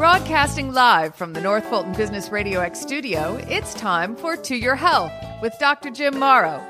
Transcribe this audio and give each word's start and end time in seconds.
Broadcasting 0.00 0.72
live 0.72 1.14
from 1.14 1.34
the 1.34 1.42
North 1.42 1.66
Fulton 1.66 1.92
Business 1.92 2.30
Radio 2.30 2.60
X 2.60 2.80
studio, 2.80 3.36
it's 3.50 3.74
time 3.74 4.16
for 4.16 4.34
To 4.34 4.56
Your 4.56 4.74
Health 4.74 5.12
with 5.42 5.52
Dr. 5.60 5.90
Jim 5.90 6.18
Morrow. 6.18 6.64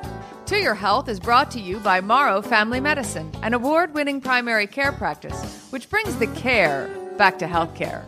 To 0.47 0.59
Your 0.59 0.75
Health 0.75 1.09
is 1.09 1.21
brought 1.21 1.49
to 1.53 1.61
you 1.61 1.79
by 1.79 2.01
Morrow 2.01 2.43
Family 2.43 2.81
Medicine, 2.81 3.31
an 3.45 3.55
award 3.55 3.95
winning 3.95 4.21
primary 4.21 4.67
care 4.67 4.91
practice 4.91 5.69
which 5.71 5.89
brings 5.89 6.17
the 6.17 6.27
care 6.27 6.89
back 7.19 7.39
to 7.39 7.47
healthcare. 7.47 8.05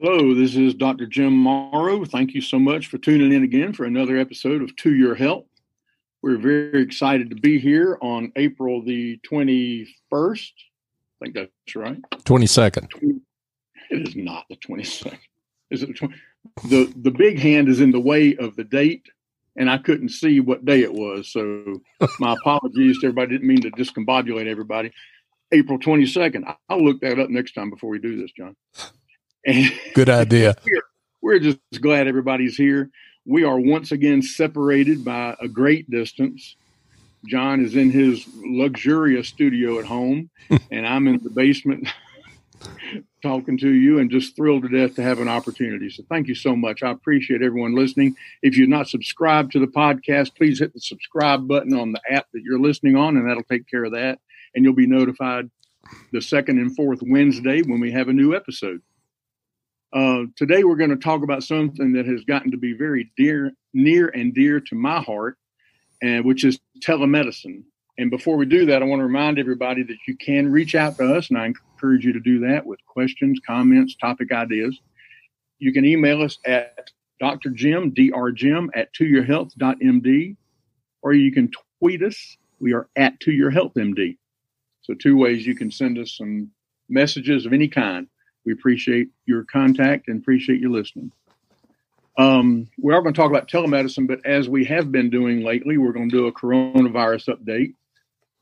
Hello, 0.00 0.34
this 0.34 0.56
is 0.56 0.74
Dr. 0.74 1.06
Jim 1.06 1.34
Morrow. 1.36 2.04
Thank 2.04 2.34
you 2.34 2.40
so 2.40 2.58
much 2.58 2.88
for 2.88 2.98
tuning 2.98 3.32
in 3.32 3.44
again 3.44 3.74
for 3.74 3.84
another 3.84 4.16
episode 4.16 4.60
of 4.60 4.74
To 4.74 4.92
Your 4.92 5.14
Health. 5.14 5.46
We're 6.20 6.36
very 6.36 6.82
excited 6.82 7.30
to 7.30 7.36
be 7.36 7.60
here 7.60 7.96
on 8.02 8.32
April 8.34 8.82
the 8.82 9.20
21st. 9.24 10.50
I 11.20 11.24
think 11.24 11.34
that's 11.34 11.76
right. 11.76 11.98
22nd. 12.24 12.88
It 13.90 14.08
is 14.08 14.16
not 14.16 14.44
the 14.50 14.56
22nd. 14.56 15.18
Is 15.70 15.82
it 15.82 15.88
the 15.88 15.94
20? 15.94 16.14
The, 16.68 16.92
the 16.96 17.10
big 17.10 17.38
hand 17.38 17.68
is 17.68 17.80
in 17.80 17.90
the 17.90 18.00
way 18.00 18.36
of 18.36 18.56
the 18.56 18.64
date, 18.64 19.06
and 19.56 19.70
I 19.70 19.78
couldn't 19.78 20.10
see 20.10 20.40
what 20.40 20.64
day 20.64 20.82
it 20.82 20.92
was. 20.92 21.32
So 21.32 21.80
my 22.20 22.34
apologies 22.34 23.00
to 23.00 23.06
everybody. 23.06 23.32
Didn't 23.32 23.48
mean 23.48 23.62
to 23.62 23.70
discombobulate 23.70 24.46
everybody. 24.46 24.92
April 25.52 25.78
22nd. 25.78 26.54
I'll 26.68 26.84
look 26.84 27.00
that 27.00 27.18
up 27.18 27.30
next 27.30 27.52
time 27.52 27.70
before 27.70 27.90
we 27.90 27.98
do 27.98 28.20
this, 28.20 28.32
John. 28.32 28.56
And 29.44 29.72
Good 29.94 30.08
idea. 30.08 30.56
we're, 30.64 30.82
we're 31.22 31.38
just 31.38 31.58
glad 31.80 32.08
everybody's 32.08 32.56
here 32.56 32.90
we 33.26 33.44
are 33.44 33.58
once 33.58 33.92
again 33.92 34.22
separated 34.22 35.04
by 35.04 35.36
a 35.40 35.48
great 35.48 35.90
distance. 35.90 36.56
John 37.26 37.64
is 37.64 37.76
in 37.76 37.90
his 37.90 38.26
luxurious 38.44 39.28
studio 39.28 39.78
at 39.78 39.86
home, 39.86 40.30
and 40.70 40.86
I'm 40.86 41.06
in 41.08 41.22
the 41.22 41.30
basement 41.30 41.88
talking 43.22 43.58
to 43.58 43.68
you 43.68 43.98
and 43.98 44.10
just 44.10 44.36
thrilled 44.36 44.62
to 44.62 44.68
death 44.68 44.96
to 44.96 45.02
have 45.02 45.20
an 45.20 45.28
opportunity. 45.28 45.90
So 45.90 46.04
thank 46.08 46.28
you 46.28 46.34
so 46.34 46.54
much. 46.54 46.82
I 46.82 46.90
appreciate 46.90 47.42
everyone 47.42 47.74
listening. 47.74 48.16
If 48.42 48.56
you're 48.56 48.68
not 48.68 48.88
subscribed 48.88 49.52
to 49.52 49.58
the 49.58 49.66
podcast, 49.66 50.36
please 50.36 50.58
hit 50.58 50.72
the 50.72 50.80
subscribe 50.80 51.48
button 51.48 51.74
on 51.74 51.92
the 51.92 52.00
app 52.10 52.26
that 52.32 52.42
you're 52.42 52.60
listening 52.60 52.96
on, 52.96 53.16
and 53.16 53.28
that'll 53.28 53.42
take 53.44 53.68
care 53.68 53.84
of 53.84 53.92
that. 53.92 54.18
And 54.54 54.64
you'll 54.64 54.74
be 54.74 54.86
notified 54.86 55.50
the 56.12 56.20
second 56.20 56.58
and 56.58 56.74
fourth 56.74 57.00
Wednesday 57.02 57.62
when 57.62 57.80
we 57.80 57.92
have 57.92 58.08
a 58.08 58.12
new 58.12 58.34
episode. 58.34 58.80
Uh, 59.92 60.24
today, 60.36 60.64
we're 60.64 60.76
going 60.76 60.90
to 60.90 60.96
talk 60.96 61.22
about 61.22 61.42
something 61.42 61.92
that 61.92 62.06
has 62.06 62.24
gotten 62.24 62.50
to 62.50 62.56
be 62.56 62.72
very 62.72 63.10
dear, 63.16 63.52
near 63.72 64.08
and 64.08 64.34
dear 64.34 64.60
to 64.60 64.74
my 64.74 65.00
heart, 65.00 65.38
and 66.02 66.24
which 66.24 66.44
is 66.44 66.58
telemedicine. 66.80 67.62
And 67.98 68.10
before 68.10 68.36
we 68.36 68.44
do 68.44 68.66
that, 68.66 68.82
I 68.82 68.84
want 68.84 69.00
to 69.00 69.06
remind 69.06 69.38
everybody 69.38 69.82
that 69.82 69.96
you 70.06 70.16
can 70.16 70.50
reach 70.50 70.74
out 70.74 70.96
to 70.98 71.14
us, 71.14 71.30
and 71.30 71.38
I 71.38 71.46
encourage 71.46 72.04
you 72.04 72.12
to 72.12 72.20
do 72.20 72.40
that 72.40 72.66
with 72.66 72.84
questions, 72.86 73.40
comments, 73.46 73.96
topic 73.96 74.32
ideas. 74.32 74.78
You 75.58 75.72
can 75.72 75.86
email 75.86 76.22
us 76.22 76.38
at 76.44 76.90
Dr. 77.18 77.50
Jim, 77.50 77.92
drjim 77.92 78.68
at 78.74 78.94
toyourhealth.md, 78.94 80.36
or 81.02 81.12
you 81.14 81.32
can 81.32 81.50
tweet 81.80 82.02
us. 82.02 82.36
We 82.60 82.74
are 82.74 82.88
at 82.96 83.18
toyourhealthmd. 83.20 84.18
So, 84.82 84.94
two 84.94 85.16
ways 85.16 85.46
you 85.46 85.54
can 85.54 85.70
send 85.70 85.98
us 85.98 86.16
some 86.16 86.50
messages 86.88 87.46
of 87.46 87.52
any 87.52 87.68
kind. 87.68 88.06
We 88.44 88.52
appreciate 88.52 89.08
your 89.24 89.44
contact 89.44 90.08
and 90.08 90.20
appreciate 90.20 90.60
you 90.60 90.70
listening. 90.70 91.10
Um, 92.18 92.68
we 92.78 92.94
are 92.94 93.02
going 93.02 93.12
to 93.12 93.20
talk 93.20 93.30
about 93.30 93.48
telemedicine, 93.48 94.06
but 94.06 94.24
as 94.24 94.48
we 94.48 94.64
have 94.64 94.90
been 94.90 95.10
doing 95.10 95.42
lately, 95.42 95.76
we're 95.76 95.92
going 95.92 96.08
to 96.08 96.16
do 96.16 96.26
a 96.26 96.32
coronavirus 96.32 97.36
update, 97.36 97.74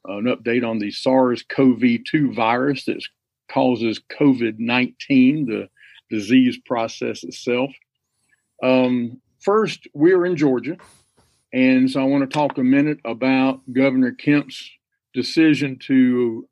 an 0.05 0.25
update 0.25 0.69
on 0.69 0.79
the 0.79 0.93
SARS 0.93 1.43
CoV 1.49 1.83
2 2.09 2.33
virus 2.33 2.85
that 2.85 3.03
causes 3.51 4.01
COVID 4.19 4.59
19, 4.59 5.47
the 5.47 5.69
disease 6.09 6.59
process 6.65 7.25
itself. 7.25 7.71
Um, 8.63 9.21
first, 9.41 9.89
we're 9.93 10.25
in 10.25 10.37
Georgia, 10.37 10.77
and 11.53 11.91
so 11.91 12.01
I 12.01 12.05
want 12.05 12.29
to 12.29 12.33
talk 12.33 12.59
a 12.59 12.63
minute 12.63 13.01
about 13.05 13.61
Governor 13.73 14.13
Kemp's 14.13 14.71
decision 15.15 15.79
to 15.87 16.49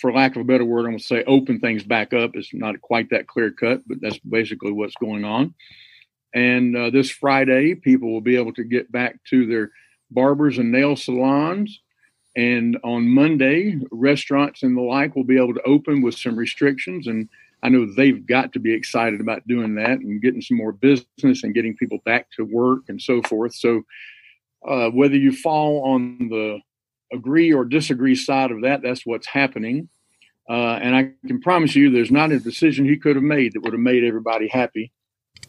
for 0.00 0.10
lack 0.10 0.34
of 0.36 0.40
a 0.40 0.44
better 0.44 0.64
word, 0.64 0.86
I'm 0.86 0.92
going 0.92 0.98
to 0.98 1.04
say 1.04 1.22
open 1.24 1.60
things 1.60 1.84
back 1.84 2.14
up. 2.14 2.30
It's 2.34 2.54
not 2.54 2.80
quite 2.80 3.10
that 3.10 3.26
clear 3.26 3.50
cut, 3.50 3.82
but 3.86 3.98
that's 4.00 4.18
basically 4.20 4.72
what's 4.72 4.94
going 4.94 5.22
on. 5.22 5.54
And 6.34 6.76
uh, 6.76 6.90
this 6.90 7.10
Friday, 7.10 7.74
people 7.74 8.10
will 8.10 8.20
be 8.20 8.36
able 8.36 8.52
to 8.54 8.64
get 8.64 8.90
back 8.90 9.22
to 9.30 9.46
their 9.46 9.70
barbers 10.10 10.58
and 10.58 10.72
nail 10.72 10.96
salons. 10.96 11.80
And 12.36 12.78
on 12.82 13.08
Monday, 13.08 13.78
restaurants 13.90 14.62
and 14.62 14.76
the 14.76 14.82
like 14.82 15.14
will 15.14 15.24
be 15.24 15.36
able 15.36 15.54
to 15.54 15.62
open 15.62 16.00
with 16.00 16.16
some 16.16 16.36
restrictions. 16.36 17.06
And 17.06 17.28
I 17.62 17.68
know 17.68 17.86
they've 17.86 18.26
got 18.26 18.52
to 18.54 18.58
be 18.58 18.72
excited 18.72 19.20
about 19.20 19.46
doing 19.46 19.74
that 19.74 19.98
and 19.98 20.22
getting 20.22 20.40
some 20.40 20.56
more 20.56 20.72
business 20.72 21.44
and 21.44 21.54
getting 21.54 21.76
people 21.76 21.98
back 22.04 22.28
to 22.36 22.44
work 22.44 22.84
and 22.88 23.00
so 23.00 23.22
forth. 23.22 23.54
So, 23.54 23.82
uh, 24.66 24.90
whether 24.90 25.16
you 25.16 25.32
fall 25.32 25.84
on 25.84 26.28
the 26.28 26.60
agree 27.12 27.52
or 27.52 27.64
disagree 27.64 28.14
side 28.14 28.50
of 28.50 28.62
that. 28.62 28.82
That's 28.82 29.06
what's 29.06 29.26
happening. 29.26 29.88
Uh, 30.48 30.78
and 30.82 30.96
I 30.96 31.12
can 31.26 31.40
promise 31.40 31.76
you, 31.76 31.90
there's 31.90 32.10
not 32.10 32.32
a 32.32 32.40
decision 32.40 32.84
he 32.84 32.96
could 32.96 33.16
have 33.16 33.22
made 33.22 33.52
that 33.52 33.60
would 33.60 33.74
have 33.74 33.80
made 33.80 34.02
everybody 34.02 34.48
happy. 34.48 34.92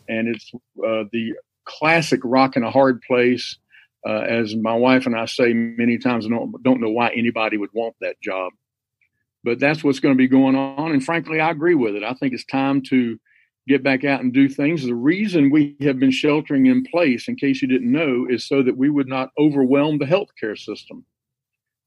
And 0.07 0.27
it's 0.27 0.51
uh, 0.53 1.05
the 1.11 1.33
classic 1.65 2.19
rock 2.23 2.55
in 2.55 2.63
a 2.63 2.71
hard 2.71 3.01
place. 3.01 3.57
Uh, 4.05 4.19
as 4.19 4.53
my 4.55 4.73
wife 4.73 5.05
and 5.05 5.15
I 5.15 5.25
say 5.25 5.53
many 5.53 5.97
times, 5.97 6.25
I 6.25 6.29
don't, 6.29 6.61
don't 6.61 6.81
know 6.81 6.89
why 6.89 7.09
anybody 7.09 7.57
would 7.57 7.69
want 7.73 7.95
that 8.01 8.19
job. 8.21 8.51
But 9.45 9.59
that's 9.59 9.83
what's 9.83 9.99
going 9.99 10.13
to 10.13 10.17
be 10.17 10.27
going 10.27 10.55
on. 10.55 10.91
And 10.91 11.03
frankly, 11.03 11.39
I 11.39 11.51
agree 11.51 11.75
with 11.75 11.95
it. 11.95 12.03
I 12.03 12.13
think 12.13 12.33
it's 12.33 12.45
time 12.45 12.81
to 12.89 13.17
get 13.67 13.83
back 13.83 14.03
out 14.03 14.21
and 14.21 14.33
do 14.33 14.49
things. 14.49 14.83
The 14.83 14.93
reason 14.95 15.49
we 15.49 15.77
have 15.81 15.99
been 15.99 16.11
sheltering 16.11 16.65
in 16.65 16.83
place, 16.83 17.27
in 17.27 17.35
case 17.35 17.61
you 17.61 17.67
didn't 17.67 17.91
know, 17.91 18.25
is 18.29 18.45
so 18.45 18.61
that 18.61 18.77
we 18.77 18.89
would 18.89 19.07
not 19.07 19.31
overwhelm 19.37 19.99
the 19.99 20.05
healthcare 20.05 20.57
system. 20.57 21.05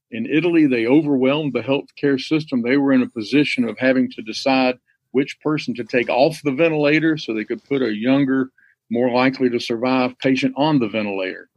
In 0.09 0.25
Italy, 0.25 0.65
they 0.65 0.87
overwhelmed 0.87 1.53
the 1.53 1.61
healthcare 1.61 2.19
system. 2.19 2.61
They 2.61 2.77
were 2.77 2.93
in 2.93 3.03
a 3.03 3.09
position 3.09 3.67
of 3.67 3.77
having 3.77 4.09
to 4.11 4.21
decide 4.21 4.79
which 5.17 5.39
person 5.39 5.73
to 5.73 5.83
take 5.83 6.09
off 6.09 6.39
the 6.43 6.51
ventilator 6.51 7.17
so 7.17 7.33
they 7.33 7.43
could 7.43 7.63
put 7.63 7.81
a 7.81 7.91
younger, 7.91 8.51
more 8.91 9.11
likely 9.11 9.49
to 9.49 9.59
survive 9.59 10.15
patient 10.19 10.53
on 10.55 10.77
the 10.77 10.87
ventilator. 10.87 11.49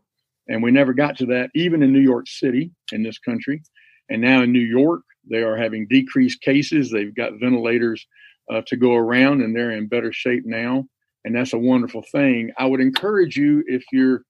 And 0.48 0.62
we 0.62 0.70
never 0.70 0.94
got 0.94 1.18
to 1.18 1.26
that, 1.26 1.50
even 1.54 1.82
in 1.82 1.92
New 1.92 2.00
York 2.00 2.26
City, 2.26 2.70
in 2.90 3.02
this 3.02 3.18
country. 3.18 3.62
And 4.08 4.22
now 4.22 4.42
in 4.42 4.50
New 4.50 4.60
York, 4.60 5.02
they 5.30 5.42
are 5.42 5.58
having 5.58 5.86
decreased 5.88 6.40
cases. 6.40 6.90
They've 6.90 7.14
got 7.14 7.38
ventilators 7.38 8.06
uh, 8.50 8.62
to 8.66 8.76
go 8.78 8.94
around, 8.94 9.42
and 9.42 9.54
they're 9.54 9.72
in 9.72 9.88
better 9.88 10.10
shape 10.10 10.46
now. 10.46 10.86
And 11.26 11.36
that's 11.36 11.52
a 11.52 11.58
wonderful 11.58 12.02
thing. 12.10 12.52
I 12.56 12.64
would 12.64 12.80
encourage 12.80 13.36
you, 13.36 13.62
if 13.66 13.84
you're 13.92 14.22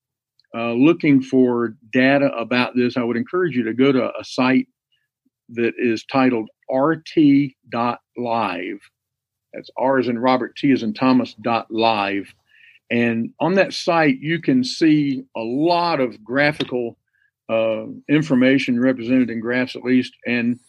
uh, 0.53 0.73
looking 0.73 1.21
for 1.21 1.77
data 1.93 2.29
about 2.35 2.75
this, 2.75 2.97
I 2.97 3.03
would 3.03 3.15
encourage 3.15 3.55
you 3.55 3.63
to 3.63 3.73
go 3.73 3.93
to 3.93 4.11
a 4.19 4.25
site 4.25 4.67
that 5.51 5.71
is 5.77 6.03
titled 6.11 6.49
rt.live. 6.69 7.51
That's 9.53 9.69
as 9.99 10.07
in 10.07 10.19
Robert, 10.19 10.55
T 10.55 10.71
as 10.71 10.83
in 10.83 10.93
Thomas, 10.93 11.33
dot 11.35 11.71
live. 11.71 12.33
And 12.89 13.33
on 13.39 13.53
that 13.53 13.73
site, 13.73 14.19
you 14.19 14.41
can 14.41 14.63
see 14.63 15.23
a 15.35 15.41
lot 15.41 15.99
of 15.99 16.23
graphical 16.23 16.97
uh, 17.49 17.85
information 18.09 18.79
represented 18.79 19.29
in 19.29 19.39
graphs, 19.39 19.75
at 19.75 19.83
least. 19.83 20.13
And 20.25 20.59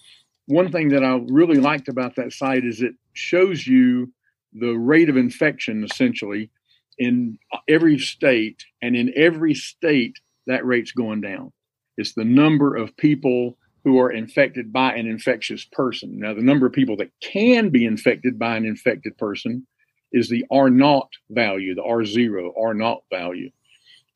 one 0.46 0.70
thing 0.70 0.88
that 0.90 1.04
I 1.04 1.20
really 1.28 1.58
liked 1.58 1.88
about 1.88 2.16
that 2.16 2.32
site 2.32 2.64
is 2.64 2.80
it 2.80 2.94
shows 3.12 3.66
you 3.66 4.12
the 4.52 4.72
rate 4.72 5.08
of 5.08 5.16
infection 5.16 5.84
essentially 5.84 6.50
in 6.98 7.38
every 7.68 7.98
state, 7.98 8.64
and 8.82 8.94
in 8.94 9.12
every 9.16 9.54
state, 9.54 10.18
that 10.46 10.64
rate's 10.64 10.92
going 10.92 11.20
down. 11.20 11.52
It's 11.96 12.14
the 12.14 12.24
number 12.24 12.76
of 12.76 12.96
people 12.96 13.56
who 13.84 13.98
are 13.98 14.10
infected 14.10 14.72
by 14.72 14.94
an 14.94 15.06
infectious 15.06 15.64
person. 15.64 16.18
Now, 16.18 16.34
the 16.34 16.42
number 16.42 16.66
of 16.66 16.72
people 16.72 16.96
that 16.98 17.10
can 17.20 17.70
be 17.70 17.84
infected 17.84 18.38
by 18.38 18.56
an 18.56 18.64
infected 18.64 19.16
person 19.18 19.66
is 20.12 20.28
the 20.28 20.44
R 20.50 20.70
naught 20.70 21.08
value, 21.30 21.74
the 21.74 21.82
R 21.82 22.04
zero, 22.04 22.52
R 22.60 22.74
naught 22.74 23.02
value. 23.10 23.50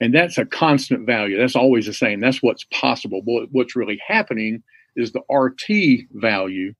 And 0.00 0.14
that's 0.14 0.38
a 0.38 0.44
constant 0.44 1.06
value. 1.06 1.38
That's 1.38 1.56
always 1.56 1.86
the 1.86 1.94
same. 1.94 2.20
That's 2.20 2.42
what's 2.42 2.64
possible. 2.64 3.22
But 3.22 3.48
what's 3.50 3.74
really 3.74 4.00
happening 4.06 4.62
is 4.94 5.12
the 5.12 5.22
RT 5.30 6.06
value. 6.12 6.74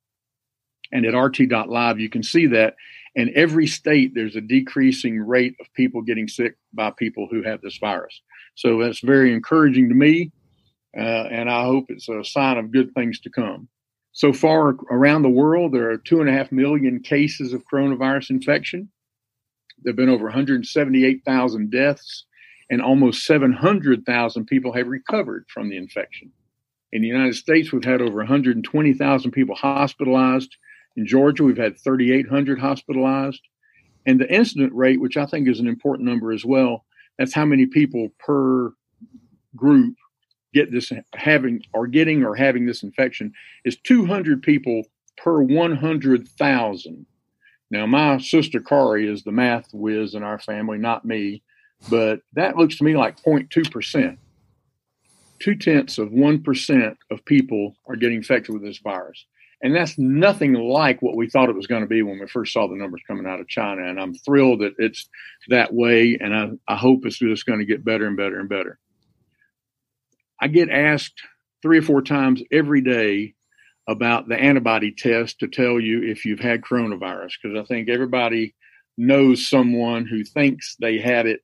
And 0.92 1.06
at 1.06 1.16
rt.live, 1.16 1.98
you 1.98 2.08
can 2.10 2.22
see 2.22 2.46
that 2.48 2.74
in 3.14 3.32
every 3.34 3.66
state, 3.66 4.12
there's 4.14 4.36
a 4.36 4.42
decreasing 4.42 5.18
rate 5.18 5.56
of 5.60 5.72
people 5.72 6.02
getting 6.02 6.28
sick 6.28 6.56
by 6.74 6.90
people 6.90 7.26
who 7.30 7.42
have 7.42 7.62
this 7.62 7.78
virus. 7.78 8.20
So 8.54 8.78
that's 8.78 9.00
very 9.00 9.32
encouraging 9.32 9.88
to 9.88 9.94
me, 9.94 10.30
uh, 10.98 11.28
and 11.30 11.50
I 11.50 11.64
hope 11.64 11.86
it's 11.88 12.08
a 12.08 12.24
sign 12.24 12.56
of 12.56 12.72
good 12.72 12.94
things 12.94 13.20
to 13.20 13.30
come. 13.30 13.68
So 14.12 14.32
far 14.32 14.76
around 14.90 15.22
the 15.22 15.28
world, 15.28 15.74
there 15.74 15.90
are 15.90 15.98
two 15.98 16.20
and 16.20 16.28
a 16.28 16.32
half 16.32 16.50
million 16.50 17.00
cases 17.00 17.52
of 17.52 17.64
coronavirus 17.70 18.30
infection. 18.30 18.88
There 19.82 19.90
have 19.90 19.96
been 19.96 20.08
over 20.08 20.24
178,000 20.24 21.70
deaths, 21.70 22.24
and 22.70 22.80
almost 22.80 23.26
700,000 23.26 24.46
people 24.46 24.72
have 24.72 24.86
recovered 24.86 25.44
from 25.52 25.68
the 25.68 25.76
infection. 25.76 26.32
In 26.92 27.02
the 27.02 27.08
United 27.08 27.34
States, 27.34 27.72
we've 27.72 27.84
had 27.84 28.00
over 28.00 28.16
120,000 28.16 29.30
people 29.32 29.54
hospitalized 29.54 30.56
In 30.96 31.06
Georgia, 31.06 31.44
we've 31.44 31.58
had 31.58 31.78
3,800 31.78 32.58
hospitalized. 32.58 33.42
And 34.06 34.18
the 34.18 34.32
incident 34.32 34.72
rate, 34.72 34.98
which 34.98 35.18
I 35.18 35.26
think 35.26 35.46
is 35.46 35.60
an 35.60 35.66
important 35.66 36.08
number 36.08 36.32
as 36.32 36.42
well, 36.42 36.86
that's 37.18 37.34
how 37.34 37.44
many 37.44 37.66
people 37.66 38.08
per 38.18 38.72
group 39.54 39.94
get 40.56 40.72
this 40.72 40.90
having 41.14 41.62
or 41.74 41.86
getting 41.86 42.24
or 42.24 42.34
having 42.34 42.64
this 42.66 42.82
infection 42.82 43.32
is 43.64 43.76
200 43.84 44.42
people 44.42 44.84
per 45.18 45.42
100,000. 45.42 47.06
Now, 47.70 47.86
my 47.86 48.18
sister 48.18 48.60
Kari 48.60 49.06
is 49.06 49.22
the 49.22 49.32
math 49.32 49.68
whiz 49.72 50.14
in 50.14 50.22
our 50.22 50.38
family, 50.38 50.78
not 50.78 51.04
me, 51.04 51.42
but 51.90 52.20
that 52.32 52.56
looks 52.56 52.78
to 52.78 52.84
me 52.84 52.96
like 52.96 53.20
0.2%. 53.22 54.16
Two 55.38 55.54
tenths 55.54 55.98
of 55.98 56.08
1% 56.08 56.96
of 57.10 57.24
people 57.26 57.76
are 57.86 57.96
getting 57.96 58.18
infected 58.18 58.54
with 58.54 58.62
this 58.62 58.78
virus. 58.78 59.26
And 59.62 59.74
that's 59.74 59.98
nothing 59.98 60.54
like 60.54 61.02
what 61.02 61.16
we 61.16 61.28
thought 61.28 61.48
it 61.48 61.56
was 61.56 61.66
going 61.66 61.82
to 61.82 61.88
be 61.88 62.02
when 62.02 62.18
we 62.18 62.26
first 62.28 62.52
saw 62.52 62.68
the 62.68 62.76
numbers 62.76 63.02
coming 63.06 63.26
out 63.26 63.40
of 63.40 63.48
China. 63.48 63.82
And 63.82 64.00
I'm 64.00 64.14
thrilled 64.14 64.60
that 64.60 64.74
it's 64.78 65.08
that 65.48 65.74
way. 65.74 66.16
And 66.20 66.34
I, 66.34 66.72
I 66.72 66.76
hope 66.76 67.04
it's 67.04 67.18
just 67.18 67.46
going 67.46 67.58
to 67.58 67.64
get 67.66 67.84
better 67.84 68.06
and 68.06 68.16
better 68.16 68.38
and 68.38 68.48
better. 68.48 68.78
I 70.40 70.48
get 70.48 70.70
asked 70.70 71.20
three 71.62 71.78
or 71.78 71.82
four 71.82 72.02
times 72.02 72.42
every 72.52 72.80
day 72.80 73.34
about 73.88 74.28
the 74.28 74.36
antibody 74.36 74.92
test 74.92 75.38
to 75.40 75.48
tell 75.48 75.78
you 75.78 76.02
if 76.02 76.24
you've 76.24 76.40
had 76.40 76.62
coronavirus, 76.62 77.32
because 77.42 77.58
I 77.58 77.64
think 77.64 77.88
everybody 77.88 78.54
knows 78.98 79.46
someone 79.46 80.06
who 80.06 80.24
thinks 80.24 80.76
they 80.80 80.98
had 80.98 81.26
it 81.26 81.40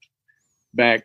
back 0.75 1.05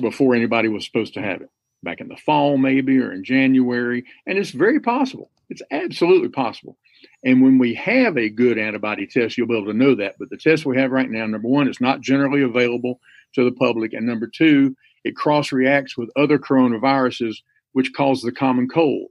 before 0.00 0.34
anybody 0.34 0.68
was 0.68 0.84
supposed 0.84 1.14
to 1.14 1.22
have 1.22 1.40
it, 1.40 1.48
back 1.82 2.00
in 2.00 2.08
the 2.08 2.16
fall, 2.16 2.58
maybe, 2.58 2.98
or 2.98 3.12
in 3.12 3.24
January. 3.24 4.04
And 4.26 4.38
it's 4.38 4.50
very 4.50 4.80
possible. 4.80 5.30
It's 5.48 5.62
absolutely 5.70 6.28
possible. 6.28 6.76
And 7.24 7.42
when 7.42 7.58
we 7.58 7.74
have 7.74 8.16
a 8.18 8.28
good 8.28 8.58
antibody 8.58 9.06
test, 9.06 9.38
you'll 9.38 9.46
be 9.46 9.56
able 9.56 9.72
to 9.72 9.78
know 9.78 9.94
that. 9.94 10.16
But 10.18 10.28
the 10.30 10.36
test 10.36 10.66
we 10.66 10.76
have 10.76 10.90
right 10.90 11.10
now, 11.10 11.26
number 11.26 11.48
one, 11.48 11.68
it's 11.68 11.80
not 11.80 12.00
generally 12.00 12.42
available 12.42 13.00
to 13.34 13.44
the 13.44 13.52
public. 13.52 13.92
And 13.92 14.06
number 14.06 14.26
two, 14.26 14.76
it 15.06 15.14
cross 15.14 15.52
reacts 15.52 15.96
with 15.96 16.10
other 16.16 16.36
coronaviruses, 16.36 17.36
which 17.72 17.92
cause 17.94 18.22
the 18.22 18.32
common 18.32 18.68
cold. 18.68 19.08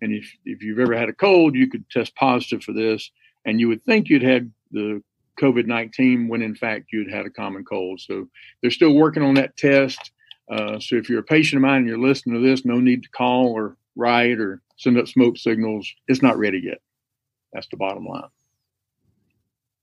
And 0.00 0.12
if, 0.12 0.32
if 0.44 0.62
you've 0.62 0.78
ever 0.78 0.96
had 0.96 1.08
a 1.08 1.12
cold, 1.12 1.56
you 1.56 1.68
could 1.68 1.88
test 1.90 2.14
positive 2.14 2.62
for 2.62 2.72
this, 2.72 3.10
and 3.44 3.58
you 3.58 3.66
would 3.66 3.82
think 3.82 4.08
you'd 4.08 4.22
had 4.22 4.52
the 4.70 5.02
COVID 5.40 5.66
19 5.66 6.28
when 6.28 6.42
in 6.42 6.54
fact 6.54 6.92
you'd 6.92 7.10
had 7.10 7.26
a 7.26 7.30
common 7.30 7.64
cold. 7.64 8.00
So 8.00 8.28
they're 8.62 8.70
still 8.70 8.94
working 8.94 9.24
on 9.24 9.34
that 9.34 9.56
test. 9.56 10.12
Uh, 10.48 10.78
so 10.78 10.94
if 10.94 11.08
you're 11.08 11.20
a 11.20 11.24
patient 11.24 11.58
of 11.58 11.62
mine 11.62 11.78
and 11.78 11.88
you're 11.88 11.98
listening 11.98 12.40
to 12.40 12.48
this, 12.48 12.64
no 12.64 12.78
need 12.78 13.02
to 13.02 13.08
call 13.10 13.48
or 13.48 13.76
write 13.96 14.38
or 14.38 14.62
send 14.76 14.96
up 14.96 15.08
smoke 15.08 15.36
signals. 15.36 15.92
It's 16.06 16.22
not 16.22 16.38
ready 16.38 16.60
yet. 16.62 16.78
That's 17.52 17.68
the 17.68 17.76
bottom 17.76 18.06
line. 18.06 18.28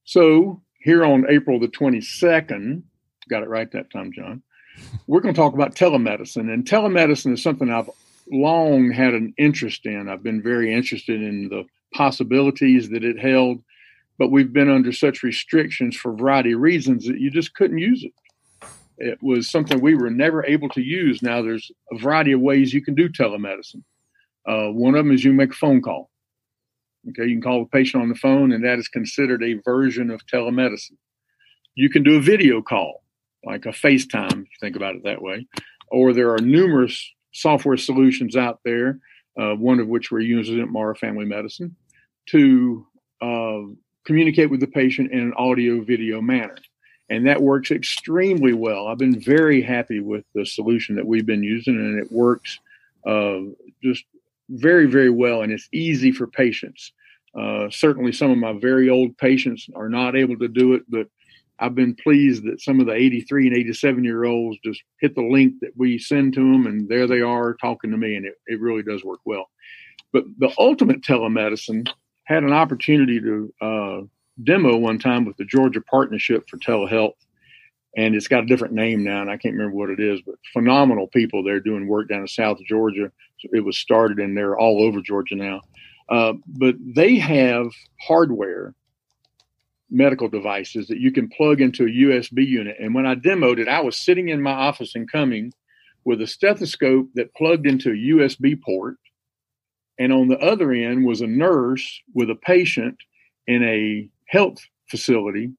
So 0.06 0.62
here 0.80 1.04
on 1.04 1.26
April 1.30 1.60
the 1.60 1.68
22nd, 1.68 2.84
got 3.30 3.44
it 3.44 3.50
right 3.50 3.70
that 3.74 3.92
time, 3.92 4.14
John 4.14 4.42
we're 5.08 5.22
going 5.22 5.34
to 5.34 5.40
talk 5.40 5.54
about 5.54 5.76
telemedicine. 5.76 6.54
And 6.54 6.66
telemedicine 6.66 7.34
is 7.34 7.44
something 7.44 7.70
I've 7.70 7.90
long 8.32 8.92
had 8.92 9.14
an 9.14 9.34
interest 9.38 9.86
in. 9.86 10.10
I've 10.10 10.24
been 10.24 10.42
very 10.42 10.74
interested 10.74 11.22
in 11.22 11.50
the 11.50 11.66
possibilities 11.94 12.90
that 12.90 13.04
it 13.04 13.20
held, 13.20 13.64
but 14.18 14.32
we've 14.32 14.52
been 14.52 14.70
under 14.70 14.92
such 14.92 15.24
restrictions 15.24 15.96
for 15.96 16.12
a 16.12 16.18
variety 16.18 16.52
of 16.52 16.60
reasons 16.60 17.06
that 17.08 17.20
you 17.20 17.32
just 17.32 17.54
couldn't 17.54 17.78
use 17.78 18.04
it. 18.04 18.14
It 18.98 19.22
was 19.22 19.50
something 19.50 19.80
we 19.80 19.96
were 19.96 20.10
never 20.10 20.44
able 20.46 20.70
to 20.70 20.82
use. 20.82 21.22
Now, 21.22 21.42
there's 21.42 21.72
a 21.92 21.98
variety 21.98 22.32
of 22.32 22.42
ways 22.42 22.74
you 22.74 22.84
can 22.84 22.96
do 22.96 23.08
telemedicine. 23.08 23.84
Uh, 24.48 24.68
one 24.70 24.96
of 24.96 25.06
them 25.06 25.14
is 25.14 25.24
you 25.24 25.34
make 25.34 25.52
a 25.52 25.56
phone 25.56 25.82
call. 25.82 26.10
Okay, 27.10 27.26
you 27.26 27.36
can 27.36 27.42
call 27.42 27.60
the 27.60 27.70
patient 27.70 28.02
on 28.02 28.10
the 28.10 28.16
phone, 28.16 28.52
and 28.52 28.66
that 28.66 28.80
is 28.80 28.88
considered 28.88 29.44
a 29.44 29.62
version 29.64 30.10
of 30.10 30.26
telemedicine. 30.26 30.98
You 31.76 31.90
can 31.90 32.04
do 32.04 32.18
a 32.18 32.22
video 32.22 32.62
call 32.62 33.04
like 33.48 33.66
a 33.66 33.70
FaceTime, 33.70 34.32
if 34.32 34.38
you 34.38 34.58
think 34.60 34.76
about 34.76 34.96
it 34.96 35.04
that 35.06 35.22
way. 35.22 35.48
Or 35.90 36.14
there 36.14 36.34
are 36.34 36.40
numerous 36.40 37.10
software 37.32 37.78
solutions 37.78 38.36
out 38.36 38.60
there, 38.66 39.00
uh, 39.40 39.54
one 39.54 39.80
of 39.80 39.88
which 39.88 40.12
we're 40.12 40.20
using 40.20 40.60
at 40.60 40.68
Morrow 40.68 40.96
Family 40.96 41.26
Medicine, 41.26 41.76
to 42.28 42.86
uh, 43.22 43.62
communicate 44.06 44.50
with 44.50 44.60
the 44.60 44.68
patient 44.68 45.12
in 45.12 45.20
an 45.20 45.34
audio 45.38 45.82
video 45.82 46.22
manner. 46.22 46.58
And 47.10 47.26
that 47.26 47.42
works 47.42 47.72
extremely 47.72 48.52
well. 48.52 48.88
I've 48.88 48.98
been 48.98 49.20
very 49.20 49.62
happy 49.62 50.02
with 50.02 50.26
the 50.36 50.46
solution 50.46 50.98
that 50.98 51.08
we've 51.08 51.26
been 51.26 51.44
using, 51.44 51.76
and 51.76 51.98
it 51.98 52.12
works 52.12 52.60
uh, 53.08 53.40
just 53.82 54.04
very, 54.50 54.88
very 54.88 55.10
well, 55.10 55.42
and 55.42 55.54
it's 55.54 55.70
easy 55.72 56.12
for 56.12 56.28
patients. 56.28 56.92
Uh, 57.34 57.70
certainly, 57.70 58.12
some 58.12 58.32
of 58.32 58.38
my 58.38 58.54
very 58.60 58.90
old 58.90 59.18
patients 59.18 59.70
are 59.74 59.88
not 59.88 60.18
able 60.18 60.38
to 60.38 60.50
do 60.50 60.74
it, 60.74 60.84
but 60.90 61.08
I've 61.60 61.76
been 61.76 61.96
pleased 61.96 62.44
that 62.44 62.62
some 62.62 62.80
of 62.80 62.86
the 62.86 62.94
83 62.94 63.48
and 63.48 63.58
87 63.58 64.04
year 64.04 64.26
olds 64.26 64.60
just 64.64 64.82
hit 65.00 65.16
the 65.16 65.24
link 65.24 65.56
that 65.62 65.72
we 65.76 65.98
send 65.98 66.34
to 66.34 66.40
them, 66.40 66.68
and 66.68 66.88
there 66.88 67.08
they 67.08 67.22
are 67.22 67.56
talking 67.56 67.92
to 67.92 67.98
me, 67.98 68.16
and 68.16 68.26
it, 68.26 68.36
it 68.46 68.62
really 68.62 68.84
does 68.84 69.04
work 69.04 69.20
well. 69.26 69.50
But 70.14 70.26
the 70.38 70.54
ultimate 70.60 71.02
telemedicine 71.02 71.88
had 72.26 72.44
an 72.44 72.54
opportunity 72.54 73.20
to 73.20 73.54
uh, 73.62 74.02
demo 74.44 74.78
one 74.78 75.00
time 75.00 75.26
with 75.26 75.38
the 75.38 75.46
Georgia 75.46 75.82
Partnership 75.82 76.48
for 76.50 76.58
Telehealth, 76.58 77.16
and 77.96 78.14
it's 78.14 78.28
got 78.28 78.44
a 78.44 78.48
different 78.48 78.76
name 78.76 79.04
now, 79.04 79.22
and 79.22 79.30
I 79.30 79.38
can't 79.38 79.56
remember 79.56 79.76
what 79.76 79.90
it 79.90 80.00
is, 80.00 80.22
but 80.26 80.36
phenomenal 80.54 81.08
people 81.08 81.44
there 81.44 81.60
doing 81.60 81.88
work 81.88 82.10
down 82.10 82.22
in 82.22 82.28
South 82.28 82.60
Georgia. 82.68 83.12
It 83.42 83.66
was 83.66 83.78
started, 83.78 84.20
and 84.20 84.38
they're 84.38 84.58
all 84.58 84.84
over 84.84 85.02
Georgia 85.02 85.36
now. 85.36 85.62
Uh, 86.10 86.34
but 86.46 86.76
they 86.80 87.16
have 87.16 87.68
hardware 88.02 88.74
medical 89.90 90.28
devices 90.28 90.88
that 90.88 91.00
you 91.00 91.12
can 91.12 91.30
plug 91.30 91.62
into 91.62 91.84
a 91.84 91.88
USB 91.88 92.46
unit. 92.46 92.78
And 92.80 92.94
when 92.94 93.06
I 93.06 93.16
demoed 93.16 93.60
it, 93.60 93.68
I 93.68 93.82
was 93.82 93.98
sitting 93.98 94.30
in 94.30 94.42
my 94.42 94.52
office 94.52 94.96
in 94.96 95.08
Cumming 95.08 95.54
with 96.04 96.22
a 96.22 96.28
stethoscope 96.28 97.10
that 97.16 97.34
plugged 97.36 97.66
into 97.66 97.90
a 97.90 98.16
USB 98.16 98.62
port. 98.62 98.96
And 100.00 100.14
on 100.14 100.28
the 100.28 100.38
other 100.40 100.72
end 100.72 101.06
was 101.06 101.22
a 101.22 101.28
nurse 101.28 102.02
with 102.14 102.30
a 102.30 102.36
patient 102.36 102.98
in 103.48 103.64
a 103.64 104.10
health 104.28 104.60
facility, 104.90 105.52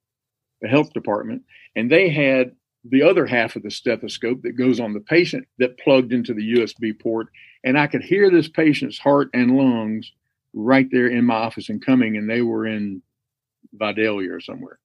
a 0.62 0.68
health 0.68 0.92
department. 0.92 1.42
And 1.74 1.90
they 1.90 2.10
had 2.10 2.52
the 2.84 3.02
other 3.02 3.26
half 3.26 3.56
of 3.56 3.62
the 3.62 3.70
stethoscope 3.70 4.42
that 4.42 4.56
goes 4.56 4.78
on 4.78 4.94
the 4.94 5.00
patient 5.00 5.46
that 5.58 5.78
plugged 5.78 6.12
into 6.12 6.34
the 6.34 6.54
USB 6.54 6.98
port. 6.98 7.28
And 7.64 7.78
I 7.78 7.86
could 7.86 8.02
hear 8.02 8.30
this 8.30 8.48
patient's 8.48 8.98
heart 8.98 9.30
and 9.34 9.56
lungs 9.56 10.12
right 10.54 10.88
there 10.90 11.08
in 11.08 11.24
my 11.24 11.34
office 11.34 11.68
in 11.68 11.80
Cumming. 11.80 12.16
And 12.16 12.30
they 12.30 12.42
were 12.42 12.66
in 12.66 13.02
Vidalia 13.78 14.32
or 14.32 14.40
somewhere. 14.40 14.78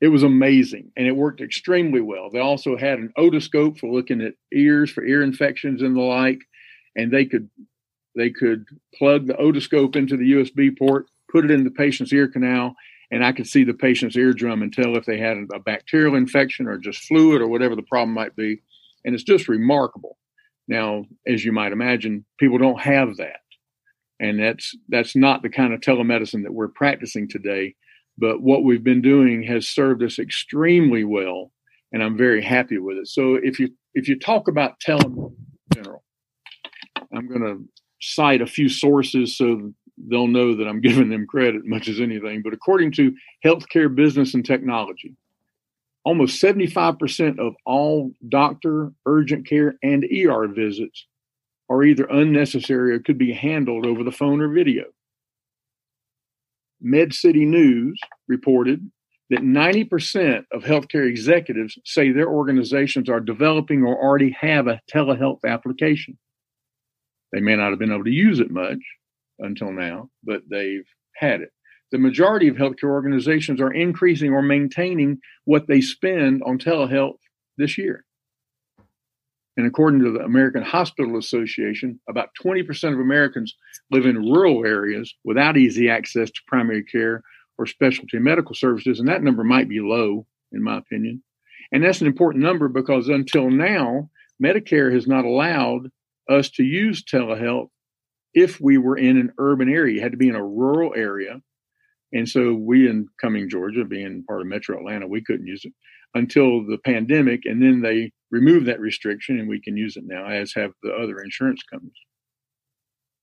It 0.00 0.08
was 0.08 0.22
amazing 0.22 0.92
and 0.96 1.06
it 1.06 1.16
worked 1.16 1.40
extremely 1.40 2.00
well. 2.00 2.30
They 2.30 2.40
also 2.40 2.76
had 2.76 2.98
an 2.98 3.12
otoscope 3.16 3.78
for 3.78 3.90
looking 3.92 4.20
at 4.20 4.34
ears 4.52 4.90
for 4.90 5.04
ear 5.04 5.22
infections 5.22 5.82
and 5.82 5.96
the 5.96 6.00
like, 6.00 6.40
and 6.96 7.10
they 7.10 7.24
could 7.24 7.48
they 8.16 8.30
could 8.30 8.66
plug 8.94 9.26
the 9.26 9.34
otoscope 9.34 9.96
into 9.96 10.16
the 10.16 10.32
USB 10.32 10.76
port, 10.76 11.06
put 11.30 11.44
it 11.44 11.50
in 11.50 11.64
the 11.64 11.70
patient's 11.70 12.12
ear 12.12 12.28
canal, 12.28 12.76
and 13.10 13.24
I 13.24 13.32
could 13.32 13.46
see 13.46 13.64
the 13.64 13.74
patient's 13.74 14.16
eardrum 14.16 14.62
and 14.62 14.72
tell 14.72 14.96
if 14.96 15.04
they 15.04 15.18
had 15.18 15.36
a 15.52 15.58
bacterial 15.58 16.14
infection 16.14 16.66
or 16.66 16.78
just 16.78 17.04
fluid 17.04 17.42
or 17.42 17.48
whatever 17.48 17.76
the 17.76 17.82
problem 17.82 18.12
might 18.14 18.34
be. 18.36 18.60
And 19.04 19.14
it's 19.14 19.24
just 19.24 19.48
remarkable. 19.48 20.16
Now, 20.66 21.04
as 21.26 21.44
you 21.44 21.52
might 21.52 21.72
imagine, 21.72 22.24
people 22.38 22.58
don't 22.58 22.80
have 22.80 23.16
that. 23.18 23.40
And 24.20 24.40
that's 24.40 24.74
that's 24.88 25.14
not 25.14 25.42
the 25.42 25.50
kind 25.50 25.74
of 25.74 25.80
telemedicine 25.80 26.44
that 26.44 26.54
we're 26.54 26.68
practicing 26.68 27.28
today. 27.28 27.74
But 28.16 28.42
what 28.42 28.64
we've 28.64 28.84
been 28.84 29.02
doing 29.02 29.42
has 29.44 29.66
served 29.66 30.02
us 30.02 30.18
extremely 30.18 31.04
well, 31.04 31.50
and 31.92 32.02
I'm 32.02 32.16
very 32.16 32.42
happy 32.42 32.78
with 32.78 32.98
it. 32.98 33.08
So 33.08 33.34
if 33.34 33.58
you 33.58 33.70
if 33.94 34.08
you 34.08 34.18
talk 34.18 34.48
about 34.48 34.80
telemedicine 34.80 35.34
in 35.76 35.82
general, 35.82 36.04
I'm 37.14 37.28
going 37.28 37.42
to 37.42 37.64
cite 38.00 38.40
a 38.40 38.46
few 38.46 38.68
sources 38.68 39.36
so 39.36 39.72
they'll 40.08 40.26
know 40.26 40.56
that 40.56 40.68
I'm 40.68 40.80
giving 40.88 41.10
them 41.10 41.26
credit 41.26 41.64
much 41.64 41.88
as 41.88 42.00
anything. 42.00 42.42
But 42.42 42.52
according 42.52 42.92
to 42.92 43.14
Healthcare 43.44 43.94
Business 43.94 44.34
and 44.34 44.44
Technology, 44.44 45.16
almost 46.04 46.42
75% 46.42 47.38
of 47.38 47.54
all 47.64 48.12
doctor, 48.28 48.92
urgent 49.06 49.48
care, 49.48 49.76
and 49.82 50.04
ER 50.04 50.48
visits 50.48 51.06
are 51.70 51.82
either 51.82 52.04
unnecessary 52.04 52.92
or 52.92 52.98
could 52.98 53.18
be 53.18 53.32
handled 53.32 53.86
over 53.86 54.04
the 54.04 54.12
phone 54.12 54.40
or 54.40 54.48
video. 54.48 54.84
Med 56.84 57.14
City 57.14 57.46
News 57.46 57.98
reported 58.28 58.90
that 59.30 59.40
90% 59.40 60.44
of 60.52 60.62
healthcare 60.62 61.08
executives 61.08 61.78
say 61.84 62.12
their 62.12 62.28
organizations 62.28 63.08
are 63.08 63.20
developing 63.20 63.82
or 63.82 63.96
already 63.96 64.36
have 64.38 64.66
a 64.66 64.80
telehealth 64.92 65.40
application. 65.46 66.18
They 67.32 67.40
may 67.40 67.56
not 67.56 67.70
have 67.70 67.78
been 67.78 67.90
able 67.90 68.04
to 68.04 68.10
use 68.10 68.38
it 68.38 68.50
much 68.50 68.78
until 69.38 69.72
now, 69.72 70.10
but 70.22 70.42
they've 70.48 70.86
had 71.16 71.40
it. 71.40 71.50
The 71.90 71.98
majority 71.98 72.48
of 72.48 72.56
healthcare 72.56 72.90
organizations 72.90 73.60
are 73.60 73.72
increasing 73.72 74.32
or 74.32 74.42
maintaining 74.42 75.18
what 75.44 75.66
they 75.66 75.80
spend 75.80 76.42
on 76.44 76.58
telehealth 76.58 77.18
this 77.56 77.78
year. 77.78 78.03
And 79.56 79.66
according 79.66 80.00
to 80.00 80.10
the 80.10 80.24
American 80.24 80.62
Hospital 80.62 81.16
Association, 81.16 82.00
about 82.08 82.30
20% 82.42 82.92
of 82.92 82.98
Americans 82.98 83.54
live 83.90 84.04
in 84.04 84.16
rural 84.16 84.64
areas 84.64 85.14
without 85.24 85.56
easy 85.56 85.88
access 85.88 86.30
to 86.30 86.40
primary 86.48 86.84
care 86.84 87.22
or 87.56 87.66
specialty 87.66 88.18
medical 88.18 88.54
services. 88.54 88.98
And 88.98 89.08
that 89.08 89.22
number 89.22 89.44
might 89.44 89.68
be 89.68 89.80
low, 89.80 90.26
in 90.52 90.62
my 90.62 90.78
opinion. 90.78 91.22
And 91.72 91.84
that's 91.84 92.00
an 92.00 92.08
important 92.08 92.42
number 92.42 92.68
because 92.68 93.08
until 93.08 93.48
now, 93.48 94.10
Medicare 94.42 94.92
has 94.92 95.06
not 95.06 95.24
allowed 95.24 95.90
us 96.28 96.50
to 96.50 96.64
use 96.64 97.04
telehealth 97.04 97.68
if 98.32 98.60
we 98.60 98.78
were 98.78 98.96
in 98.96 99.16
an 99.16 99.32
urban 99.38 99.68
area. 99.68 99.94
You 99.94 100.00
had 100.00 100.12
to 100.12 100.18
be 100.18 100.28
in 100.28 100.34
a 100.34 100.44
rural 100.44 100.92
area. 100.96 101.40
And 102.12 102.28
so 102.28 102.54
we 102.54 102.88
in 102.88 103.08
Cumming, 103.20 103.48
Georgia, 103.48 103.84
being 103.84 104.24
part 104.26 104.40
of 104.40 104.46
Metro 104.46 104.78
Atlanta, 104.78 105.06
we 105.06 105.22
couldn't 105.22 105.46
use 105.46 105.64
it 105.64 105.72
until 106.14 106.64
the 106.64 106.78
pandemic. 106.78 107.42
And 107.44 107.62
then 107.62 107.80
they 107.80 108.12
removed 108.34 108.66
that 108.66 108.80
restriction 108.80 109.38
and 109.38 109.48
we 109.48 109.60
can 109.60 109.76
use 109.76 109.96
it 109.96 110.04
now, 110.04 110.26
as 110.26 110.52
have 110.54 110.72
the 110.82 110.92
other 110.92 111.20
insurance 111.20 111.62
companies. 111.62 111.94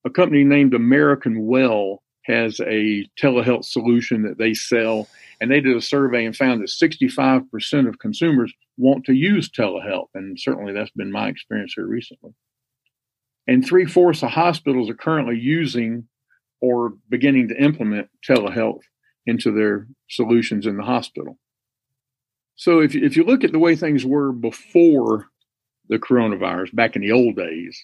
A 0.05 0.09
company 0.09 0.43
named 0.43 0.73
American 0.73 1.45
Well 1.45 2.01
has 2.25 2.59
a 2.61 3.05
telehealth 3.21 3.65
solution 3.65 4.23
that 4.23 4.37
they 4.37 4.53
sell. 4.53 5.07
And 5.39 5.51
they 5.51 5.59
did 5.59 5.75
a 5.75 5.81
survey 5.81 6.25
and 6.25 6.35
found 6.35 6.61
that 6.61 6.69
65% 6.69 7.87
of 7.87 7.99
consumers 7.99 8.53
want 8.77 9.05
to 9.05 9.13
use 9.13 9.49
telehealth. 9.49 10.09
And 10.13 10.39
certainly 10.39 10.71
that's 10.73 10.91
been 10.91 11.11
my 11.11 11.27
experience 11.29 11.73
here 11.75 11.87
recently. 11.87 12.31
And 13.47 13.65
three 13.65 13.85
fourths 13.85 14.23
of 14.23 14.29
hospitals 14.29 14.89
are 14.89 14.95
currently 14.95 15.37
using 15.37 16.07
or 16.61 16.93
beginning 17.09 17.47
to 17.49 17.61
implement 17.61 18.07
telehealth 18.27 18.81
into 19.25 19.51
their 19.51 19.87
solutions 20.09 20.67
in 20.67 20.77
the 20.77 20.83
hospital. 20.83 21.37
So 22.61 22.79
if, 22.79 22.93
if 22.93 23.17
you 23.17 23.23
look 23.23 23.43
at 23.43 23.51
the 23.51 23.57
way 23.57 23.75
things 23.75 24.05
were 24.05 24.31
before 24.31 25.25
the 25.89 25.97
coronavirus, 25.97 26.75
back 26.75 26.95
in 26.95 27.01
the 27.01 27.11
old 27.11 27.35
days, 27.35 27.83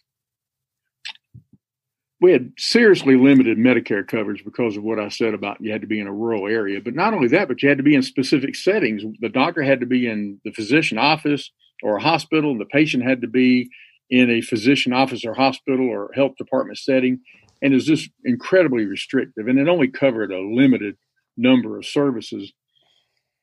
we 2.22 2.32
had 2.32 2.52
seriously 2.60 3.16
limited 3.16 3.58
Medicare 3.58 4.08
coverage 4.08 4.46
because 4.46 4.78
of 4.78 4.84
what 4.84 5.00
I 5.00 5.10
said 5.10 5.34
about 5.34 5.60
you 5.62 5.72
had 5.72 5.82
to 5.82 5.88
be 5.88 6.00
in 6.00 6.06
a 6.06 6.14
rural 6.14 6.46
area. 6.46 6.80
But 6.80 6.94
not 6.94 7.16
only 7.16 7.28
that, 7.30 7.48
but 7.48 7.64
you 7.64 7.70
had 7.70 7.80
to 7.80 7.84
be 7.84 7.96
in 7.96 8.04
specific 8.04 8.56
settings. 8.56 9.02
The 9.20 9.30
doctor 9.30 9.64
had 9.64 9.80
to 9.80 9.88
be 9.88 10.06
in 10.06 10.40
the 10.46 10.52
physician 10.52 11.00
office 11.00 11.50
or 11.82 11.98
a 11.98 12.04
hospital. 12.04 12.52
And 12.52 12.62
the 12.62 12.66
patient 12.66 13.04
had 13.04 13.22
to 13.22 13.28
be 13.28 13.72
in 14.12 14.30
a 14.30 14.42
physician 14.42 14.94
office 14.94 15.26
or 15.26 15.34
hospital 15.34 15.90
or 15.90 16.12
health 16.14 16.36
department 16.38 16.78
setting. 16.78 17.20
And 17.64 17.74
it 17.74 17.78
was 17.78 17.88
just 17.88 18.12
incredibly 18.24 18.86
restrictive. 18.86 19.48
And 19.48 19.58
it 19.58 19.68
only 19.68 19.88
covered 19.88 20.32
a 20.32 20.40
limited 20.40 20.98
number 21.36 21.80
of 21.80 21.86
services. 21.88 22.54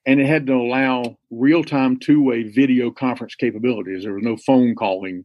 And 0.07 0.21
it 0.21 0.27
had 0.27 0.47
to 0.49 0.55
allow 0.55 1.17
real 1.31 1.65
time 1.65 1.99
two 1.99 2.23
way 2.23 2.43
video 2.43 2.91
conference 2.91 3.35
capabilities. 3.35 4.05
There 4.05 4.13
was 4.13 4.25
no 4.25 4.37
phone 4.37 4.75
calling 4.75 5.25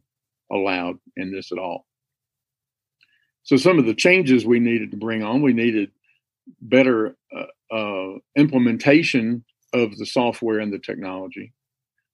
allowed 0.50 0.98
in 1.16 1.32
this 1.32 1.52
at 1.52 1.58
all. 1.58 1.86
So 3.42 3.56
some 3.56 3.78
of 3.78 3.86
the 3.86 3.94
changes 3.94 4.44
we 4.44 4.60
needed 4.60 4.90
to 4.90 4.96
bring 4.96 5.22
on, 5.22 5.42
we 5.42 5.52
needed 5.52 5.90
better 6.60 7.16
uh, 7.34 7.74
uh, 7.74 8.18
implementation 8.36 9.44
of 9.72 9.96
the 9.96 10.06
software 10.06 10.58
and 10.58 10.72
the 10.72 10.78
technology. 10.78 11.52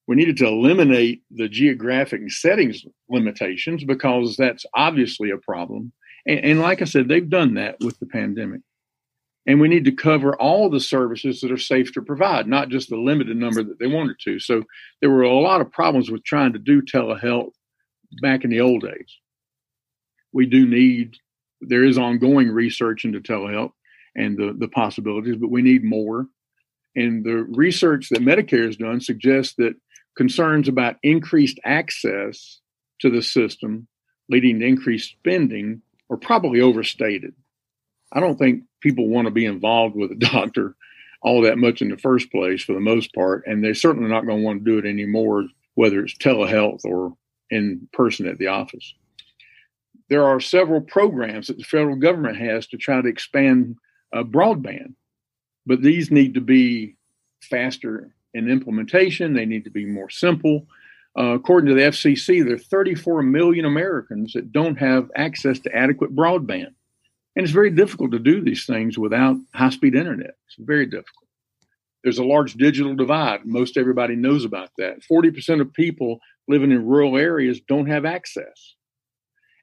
We 0.07 0.17
needed 0.17 0.37
to 0.39 0.47
eliminate 0.47 1.23
the 1.31 1.49
geographic 1.49 2.31
settings 2.31 2.85
limitations 3.09 3.83
because 3.85 4.37
that's 4.37 4.65
obviously 4.75 5.31
a 5.31 5.39
problem. 5.39 5.93
And, 6.27 6.41
and 6.41 6.61
like 6.61 6.81
I 6.81 6.85
said, 6.85 7.09
they've 7.09 7.29
done 7.29 7.55
that 7.55 7.77
with 7.81 7.99
the 7.99 8.07
pandemic. 8.07 8.61
And 9.47 9.61
we 9.61 9.69
need 9.69 9.85
to 9.85 9.93
cover 9.93 10.35
all 10.35 10.69
the 10.69 10.81
services 10.81 11.41
that 11.41 11.53
are 11.53 11.59
safe 11.59 11.93
to 11.93 12.03
provide, 12.03 12.49
not 12.49 12.69
just 12.69 12.89
the 12.89 12.97
limited 12.97 13.37
number 13.37 13.63
that 13.63 13.79
they 13.79 13.87
wanted 13.87 14.17
to. 14.25 14.41
So 14.41 14.65
there 15.01 15.11
were 15.11 15.23
a 15.23 15.39
lot 15.39 15.61
of 15.61 15.71
problems 15.71 16.11
with 16.11 16.25
trying 16.25 16.55
to 16.55 16.59
do 16.59 16.83
telehealth 16.83 17.53
back 18.21 18.43
in 18.43 18.51
the 18.51 18.61
old 18.61 18.83
days 18.83 19.19
we 20.37 20.45
do 20.45 20.67
need 20.67 21.17
there 21.63 21.83
is 21.83 21.97
ongoing 21.97 22.51
research 22.51 23.07
into 23.07 23.21
telehealth 23.21 23.73
and 24.15 24.37
the, 24.37 24.55
the 24.57 24.69
possibilities, 24.69 25.37
but 25.37 25.51
we 25.51 25.63
need 25.63 25.83
more. 25.83 26.27
And 26.95 27.25
the 27.25 27.47
research 27.49 28.11
that 28.11 28.21
Medicare 28.21 28.67
has 28.67 28.77
done 28.77 29.01
suggests 29.01 29.55
that 29.57 29.75
concerns 30.15 30.69
about 30.69 30.97
increased 31.03 31.59
access 31.65 32.61
to 33.01 33.09
the 33.09 33.23
system 33.23 33.89
leading 34.29 34.61
to 34.61 34.67
increased 34.67 35.13
spending 35.13 35.81
are 36.11 36.19
probably 36.19 36.61
overstated. 36.61 37.35
I 38.13 38.21
don't 38.21 38.39
think 38.39 38.65
people 38.81 39.09
want 39.09 39.27
to 39.27 39.33
be 39.33 39.47
involved 39.47 39.97
with 39.97 40.13
a 40.13 40.15
doctor 40.33 40.75
all 41.23 41.43
that 41.43 41.59
much 41.59 41.83
in 41.83 41.89
the 41.89 41.97
first 41.97 42.31
place 42.31 42.63
for 42.63 42.75
the 42.75 42.81
most 42.81 43.13
part, 43.15 43.43
and 43.47 43.65
they're 43.65 43.75
certainly 43.75 44.09
not 44.09 44.27
going 44.27 44.39
to 44.39 44.45
want 44.45 44.65
to 44.65 44.71
do 44.71 44.79
it 44.79 44.89
anymore, 44.89 45.45
whether 45.75 46.05
it's 46.05 46.17
telehealth 46.19 46.85
or 46.85 47.17
in 47.51 47.89
person 47.93 48.29
at 48.29 48.39
the 48.39 48.47
office 48.47 48.95
there 50.09 50.25
are 50.25 50.41
several 50.41 50.81
programs 50.81 51.49
that 51.49 51.59
the 51.59 51.65
federal 51.65 51.97
government 51.97 52.37
has 52.37 52.67
to 52.69 52.77
try 52.77 53.01
to 53.01 53.09
expand 53.09 53.77
uh, 54.13 54.23
broadband, 54.23 54.95
but 55.67 55.83
these 55.83 56.11
need 56.11 56.35
to 56.35 56.41
be 56.41 56.97
faster 57.43 58.15
in 58.35 58.49
implementation. 58.49 59.35
They 59.35 59.47
need 59.47 59.65
to 59.65 59.71
be 59.71 59.85
more 59.85 60.11
simple. 60.11 60.67
Uh, 61.19 61.35
according 61.35 61.69
to 61.69 61.75
the 61.75 61.89
FCC, 61.89 62.45
there 62.45 62.55
are 62.55 62.59
34 62.59 63.23
million 63.23 63.65
Americans 63.65 64.33
that 64.35 64.53
don't 64.53 64.77
have 64.77 65.11
access 65.17 65.59
to 65.61 65.75
adequate 65.75 66.15
broadband. 66.15 66.75
And 67.37 67.45
it's 67.45 67.53
very 67.53 67.71
difficult 67.71 68.13
to 68.13 68.19
do 68.19 68.41
these 68.41 68.65
things 68.65 68.99
without 68.99 69.37
high 69.55 69.71
speed 69.71 69.95
internet. 69.95 70.35
It's 70.47 70.57
very 70.59 70.87
difficult. 70.87 71.27
There's 72.03 72.19
a 72.19 72.25
large 72.25 72.55
digital 72.55 72.95
divide. 72.95 73.45
Most 73.45 73.77
everybody 73.77 74.17
knows 74.17 74.45
about 74.45 74.71
that. 74.79 75.03
40% 75.11 75.61
of 75.61 75.73
people 75.73 76.19
living 76.49 76.73
in 76.73 76.87
rural 76.87 77.17
areas 77.17 77.61
don't 77.61 77.89
have 77.89 78.05
access. 78.05 78.75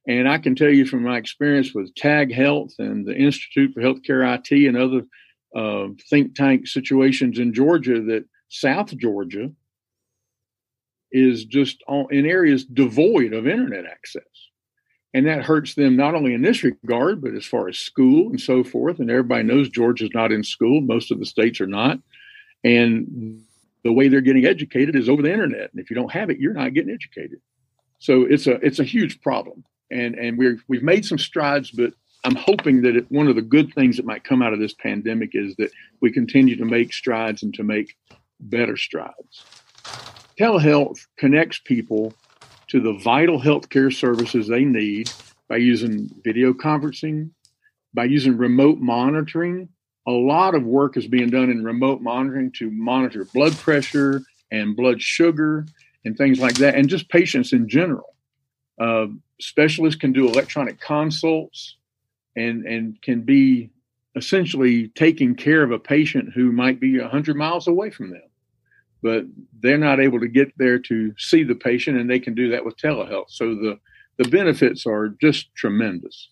And 0.08 0.28
I 0.28 0.38
can 0.38 0.54
tell 0.54 0.70
you 0.70 0.86
from 0.86 1.04
my 1.04 1.18
experience 1.18 1.74
with 1.74 1.96
Tag 1.96 2.34
Health 2.34 2.74
and 2.78 3.08
the 3.08 3.16
Institute 3.16 3.74
for 3.74 3.82
Healthcare 3.82 4.38
IT 4.38 4.68
and 4.68 4.78
other 4.78 5.04
uh, 5.56 5.94
think 6.10 6.36
tank 6.36 6.68
situations 6.68 7.40
in 7.40 7.54
Georgia 7.54 8.02
that 8.02 8.26
South 8.50 8.96
Georgia 8.98 9.50
is 11.12 11.46
just 11.46 11.82
in 12.10 12.26
areas 12.26 12.66
devoid 12.66 13.34
of 13.34 13.48
internet 13.48 13.86
access. 13.86 14.24
And 15.14 15.28
that 15.28 15.44
hurts 15.44 15.76
them 15.76 15.96
not 15.96 16.16
only 16.16 16.34
in 16.34 16.42
this 16.42 16.64
regard, 16.64 17.22
but 17.22 17.36
as 17.36 17.46
far 17.46 17.68
as 17.68 17.78
school 17.78 18.30
and 18.30 18.42
so 18.42 18.64
forth. 18.64 19.00
And 19.00 19.12
everybody 19.12 19.44
knows 19.44 19.70
Georgia's 19.70 20.10
not 20.14 20.32
in 20.32 20.44
school, 20.44 20.82
most 20.82 21.12
of 21.12 21.20
the 21.20 21.26
states 21.26 21.62
are 21.62 21.68
not. 21.68 22.00
And 22.64 23.44
the 23.84 23.94
way 23.94 24.08
they're 24.08 24.22
getting 24.22 24.46
educated 24.46 24.96
is 24.96 25.10
over 25.10 25.22
the 25.22 25.32
internet. 25.32 25.72
And 25.72 25.80
if 25.80 25.90
you 25.90 25.96
don't 25.96 26.12
have 26.12 26.30
it, 26.30 26.40
you're 26.40 26.54
not 26.54 26.74
getting 26.74 26.94
educated. 26.94 27.40
So 28.00 28.24
it's 28.24 28.48
a 28.48 28.54
it's 28.66 28.80
a 28.80 28.84
huge 28.84 29.22
problem 29.22 29.64
and 29.94 30.16
and 30.16 30.38
we're 30.38 30.58
we've 30.68 30.84
made 30.84 31.06
some 31.06 31.18
strides, 31.18 31.72
but 31.72 31.94
I'm 32.26 32.36
hoping 32.36 32.82
that 32.82 32.96
it, 32.96 33.12
one 33.12 33.28
of 33.28 33.36
the 33.36 33.42
good 33.42 33.74
things 33.74 33.98
that 33.98 34.06
might 34.06 34.24
come 34.24 34.42
out 34.42 34.54
of 34.54 34.60
this 34.60 34.74
pandemic 34.74 35.32
is 35.34 35.56
that 35.58 35.72
we 36.02 36.12
continue 36.12 36.56
to 36.56 36.66
make 36.66 36.94
strides 36.94 37.44
and 37.44 37.54
to 37.56 37.64
make 37.64 37.96
better 38.40 38.78
strides. 38.78 39.46
Telehealth 40.40 41.06
connects 41.18 41.60
people 41.60 42.14
to 42.74 42.80
the 42.80 42.94
vital 42.94 43.40
healthcare 43.40 43.94
services 43.94 44.48
they 44.48 44.66
need 44.66 45.08
by 45.48 45.58
using 45.58 46.10
video 46.24 46.54
conferencing, 46.54 47.30
by 47.94 48.04
using 48.04 48.36
remote 48.36 48.80
monitoring. 48.80 49.70
A 50.08 50.12
lot 50.12 50.56
of 50.56 50.64
work 50.64 50.98
is 50.98 51.06
being 51.06 51.30
done 51.30 51.52
in 51.52 51.64
remote 51.64 52.02
monitoring 52.02 52.52
to 52.54 52.72
monitor 52.72 53.26
blood 53.26 53.56
pressure 53.58 54.24
and 54.52 54.76
blood 54.76 55.00
sugar 55.00 55.68
and 56.04 56.18
things 56.18 56.40
like 56.40 56.56
that, 56.56 56.74
and 56.74 56.90
just 56.90 57.10
patients 57.10 57.54
in 57.54 57.70
general. 57.70 58.16
Uh, 58.82 59.06
specialists 59.40 60.02
can 60.02 60.12
do 60.12 60.28
electronic 60.28 60.82
consults 60.82 61.78
and 62.36 62.66
and 62.66 63.00
can 63.04 63.22
be 63.22 63.70
essentially 64.16 64.88
taking 64.96 65.36
care 65.36 65.62
of 65.62 65.70
a 65.70 65.78
patient 65.78 66.34
who 66.34 66.52
might 66.52 66.80
be 66.80 67.00
100 67.00 67.36
miles 67.36 67.68
away 67.68 67.92
from 67.92 68.10
them 68.10 68.24
but 69.04 69.26
they're 69.60 69.78
not 69.78 70.00
able 70.00 70.20
to 70.20 70.28
get 70.28 70.52
there 70.58 70.80
to 70.80 71.14
see 71.18 71.44
the 71.44 71.56
patient 71.56 71.98
and 71.98 72.10
they 72.10 72.20
can 72.20 72.34
do 72.34 72.50
that 72.50 72.66
with 72.66 72.78
telehealth 72.78 73.30
so 73.30 73.54
the 73.56 73.78
the 74.18 74.30
benefits 74.30 74.86
are 74.86 75.10
just 75.22 75.54
tremendous 75.56 76.30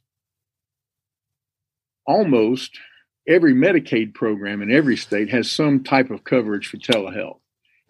almost 2.07 2.79
every 3.27 3.53
medicaid 3.53 4.13
program 4.13 4.61
in 4.61 4.71
every 4.71 4.97
state 4.97 5.29
has 5.29 5.51
some 5.51 5.83
type 5.83 6.09
of 6.09 6.23
coverage 6.23 6.67
for 6.67 6.77
telehealth 6.77 7.41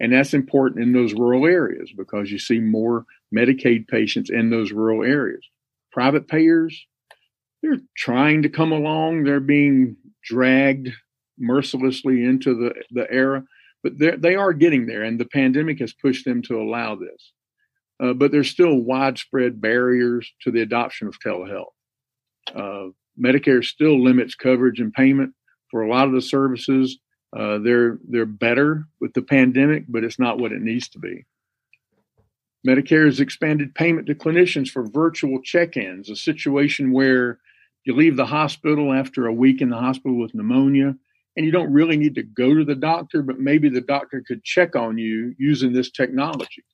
and 0.02 0.12
that's 0.12 0.34
important 0.34 0.82
in 0.82 0.92
those 0.92 1.14
rural 1.14 1.46
areas 1.46 1.90
because 1.96 2.30
you 2.30 2.38
see 2.38 2.58
more 2.58 3.06
Medicaid 3.34 3.88
patients 3.88 4.30
in 4.30 4.50
those 4.50 4.72
rural 4.72 5.04
areas. 5.04 5.48
Private 5.92 6.28
payers, 6.28 6.86
they're 7.62 7.78
trying 7.96 8.42
to 8.42 8.48
come 8.48 8.72
along. 8.72 9.22
They're 9.22 9.40
being 9.40 9.96
dragged 10.24 10.90
mercilessly 11.38 12.24
into 12.24 12.54
the, 12.54 12.74
the 12.90 13.10
era, 13.10 13.44
but 13.82 13.98
they 13.98 14.34
are 14.36 14.52
getting 14.52 14.86
there, 14.86 15.02
and 15.02 15.18
the 15.18 15.26
pandemic 15.26 15.80
has 15.80 15.92
pushed 15.92 16.24
them 16.24 16.42
to 16.42 16.60
allow 16.60 16.94
this. 16.94 17.32
Uh, 18.00 18.12
but 18.12 18.32
there's 18.32 18.50
still 18.50 18.78
widespread 18.78 19.60
barriers 19.60 20.30
to 20.42 20.50
the 20.50 20.60
adoption 20.60 21.08
of 21.08 21.18
telehealth. 21.18 21.72
Uh, 22.54 22.90
Medicare 23.20 23.64
still 23.64 24.02
limits 24.02 24.34
coverage 24.34 24.80
and 24.80 24.92
payment 24.92 25.34
for 25.70 25.82
a 25.82 25.88
lot 25.88 26.06
of 26.06 26.12
the 26.12 26.22
services. 26.22 26.98
Uh, 27.36 27.58
they're 27.58 27.98
they're 28.08 28.26
better 28.26 28.86
with 29.00 29.12
the 29.14 29.22
pandemic, 29.22 29.84
but 29.88 30.04
it's 30.04 30.18
not 30.18 30.38
what 30.38 30.52
it 30.52 30.62
needs 30.62 30.88
to 30.90 30.98
be. 30.98 31.24
Medicare 32.66 33.06
has 33.06 33.20
expanded 33.20 33.74
payment 33.74 34.06
to 34.06 34.14
clinicians 34.14 34.68
for 34.68 34.86
virtual 34.86 35.40
check 35.42 35.76
ins, 35.76 36.08
a 36.08 36.16
situation 36.16 36.92
where 36.92 37.38
you 37.84 37.94
leave 37.94 38.16
the 38.16 38.26
hospital 38.26 38.92
after 38.92 39.26
a 39.26 39.32
week 39.32 39.60
in 39.60 39.70
the 39.70 39.78
hospital 39.78 40.18
with 40.18 40.34
pneumonia 40.34 40.94
and 41.36 41.46
you 41.46 41.52
don't 41.52 41.72
really 41.72 41.96
need 41.96 42.14
to 42.16 42.22
go 42.22 42.54
to 42.54 42.64
the 42.64 42.74
doctor, 42.74 43.22
but 43.22 43.38
maybe 43.38 43.68
the 43.68 43.80
doctor 43.80 44.22
could 44.26 44.44
check 44.44 44.76
on 44.76 44.98
you 44.98 45.34
using 45.38 45.72
this 45.72 45.90
technology. 45.90 46.64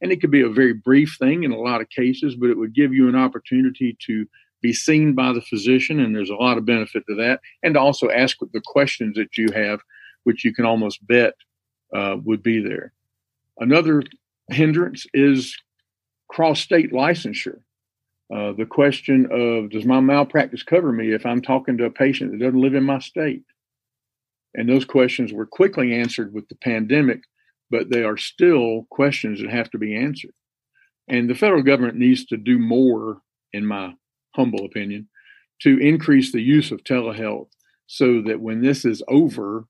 And 0.00 0.12
it 0.12 0.20
could 0.20 0.30
be 0.30 0.42
a 0.42 0.48
very 0.48 0.72
brief 0.72 1.16
thing 1.18 1.44
in 1.44 1.52
a 1.52 1.58
lot 1.58 1.80
of 1.80 1.88
cases, 1.88 2.36
but 2.36 2.50
it 2.50 2.58
would 2.58 2.74
give 2.74 2.92
you 2.92 3.08
an 3.08 3.16
opportunity 3.16 3.96
to 4.06 4.26
be 4.60 4.72
seen 4.72 5.14
by 5.14 5.32
the 5.32 5.42
physician, 5.42 6.00
and 6.00 6.14
there's 6.14 6.30
a 6.30 6.34
lot 6.34 6.58
of 6.58 6.64
benefit 6.64 7.04
to 7.08 7.14
that. 7.16 7.40
And 7.62 7.74
to 7.74 7.80
also 7.80 8.10
ask 8.10 8.36
the 8.52 8.62
questions 8.64 9.16
that 9.16 9.36
you 9.36 9.50
have, 9.52 9.80
which 10.24 10.44
you 10.44 10.52
can 10.52 10.64
almost 10.64 11.06
bet 11.06 11.34
uh, 11.94 12.16
would 12.24 12.42
be 12.42 12.60
there. 12.60 12.92
Another 13.58 14.02
hindrance 14.50 15.06
is 15.14 15.56
cross 16.28 16.60
state 16.60 16.92
licensure. 16.92 17.60
Uh, 18.34 18.52
the 18.52 18.66
question 18.66 19.26
of 19.30 19.70
does 19.70 19.84
my 19.84 20.00
malpractice 20.00 20.62
cover 20.62 20.92
me 20.92 21.12
if 21.12 21.24
I'm 21.24 21.40
talking 21.40 21.78
to 21.78 21.84
a 21.84 21.90
patient 21.90 22.32
that 22.32 22.40
doesn't 22.40 22.60
live 22.60 22.74
in 22.74 22.84
my 22.84 22.98
state? 22.98 23.42
And 24.58 24.68
those 24.68 24.84
questions 24.84 25.32
were 25.32 25.46
quickly 25.46 25.94
answered 25.94 26.34
with 26.34 26.48
the 26.48 26.56
pandemic, 26.56 27.20
but 27.70 27.90
they 27.90 28.02
are 28.02 28.16
still 28.16 28.88
questions 28.90 29.40
that 29.40 29.52
have 29.52 29.70
to 29.70 29.78
be 29.78 29.94
answered. 29.94 30.32
And 31.06 31.30
the 31.30 31.36
federal 31.36 31.62
government 31.62 31.96
needs 31.96 32.26
to 32.26 32.36
do 32.36 32.58
more, 32.58 33.18
in 33.52 33.64
my 33.64 33.94
humble 34.34 34.64
opinion, 34.64 35.08
to 35.62 35.78
increase 35.78 36.32
the 36.32 36.42
use 36.42 36.72
of 36.72 36.82
telehealth 36.82 37.46
so 37.86 38.20
that 38.22 38.40
when 38.40 38.60
this 38.60 38.84
is 38.84 39.00
over, 39.06 39.64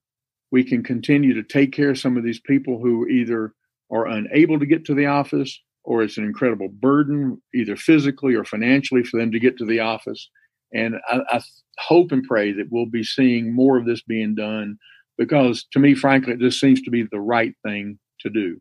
we 0.51 0.63
can 0.63 0.81
continue 0.81 1.35
to 1.35 1.43
take 1.43 1.71
care 1.71 1.91
of 1.91 1.99
some 1.99 2.17
of 2.17 2.23
these 2.23 2.39
people 2.39 2.79
who 2.79 3.07
either 3.07 3.53
are 3.91 4.07
unable 4.07 4.57
to 4.57 4.65
get 4.65 4.85
to 4.85 4.95
the 4.95 5.05
office 5.05 5.61
or 5.83 6.01
it's 6.01 6.17
an 6.17 6.23
incredible 6.23 6.67
burden, 6.67 7.39
either 7.53 7.75
physically 7.75 8.33
or 8.33 8.43
financially, 8.43 9.03
for 9.03 9.19
them 9.19 9.31
to 9.31 9.39
get 9.39 9.55
to 9.57 9.65
the 9.65 9.81
office. 9.81 10.31
And 10.73 10.95
I, 11.07 11.19
I 11.29 11.41
hope 11.79 12.11
and 12.11 12.23
pray 12.23 12.51
that 12.53 12.67
we'll 12.71 12.85
be 12.85 13.03
seeing 13.03 13.53
more 13.53 13.77
of 13.77 13.85
this 13.85 14.01
being 14.01 14.35
done 14.35 14.77
because 15.17 15.65
to 15.71 15.79
me, 15.79 15.95
frankly, 15.95 16.35
this 16.35 16.59
seems 16.59 16.81
to 16.81 16.91
be 16.91 17.03
the 17.03 17.19
right 17.19 17.53
thing 17.65 17.99
to 18.21 18.29
do. 18.29 18.59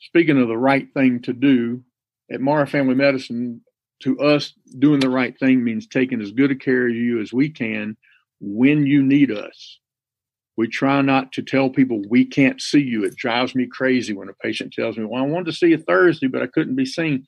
Speaking 0.00 0.40
of 0.40 0.48
the 0.48 0.56
right 0.56 0.86
thing 0.94 1.20
to 1.22 1.32
do, 1.32 1.82
at 2.32 2.40
Morrow 2.40 2.66
Family 2.66 2.94
Medicine, 2.94 3.60
to 4.00 4.18
us, 4.20 4.52
doing 4.78 5.00
the 5.00 5.10
right 5.10 5.38
thing 5.38 5.64
means 5.64 5.86
taking 5.86 6.20
as 6.20 6.32
good 6.32 6.50
a 6.50 6.54
care 6.54 6.88
of 6.88 6.94
you 6.94 7.20
as 7.20 7.32
we 7.32 7.48
can 7.48 7.96
when 8.40 8.86
you 8.86 9.02
need 9.02 9.30
us. 9.30 9.78
We 10.56 10.68
try 10.68 11.00
not 11.00 11.32
to 11.32 11.42
tell 11.42 11.68
people 11.68 12.02
we 12.08 12.24
can't 12.24 12.60
see 12.60 12.80
you. 12.80 13.04
It 13.04 13.16
drives 13.16 13.54
me 13.54 13.66
crazy 13.66 14.12
when 14.12 14.28
a 14.28 14.34
patient 14.34 14.72
tells 14.72 14.96
me, 14.96 15.04
Well, 15.04 15.22
I 15.22 15.26
wanted 15.26 15.46
to 15.46 15.52
see 15.52 15.68
you 15.68 15.78
Thursday, 15.78 16.28
but 16.28 16.42
I 16.42 16.46
couldn't 16.46 16.76
be 16.76 16.86
seen. 16.86 17.26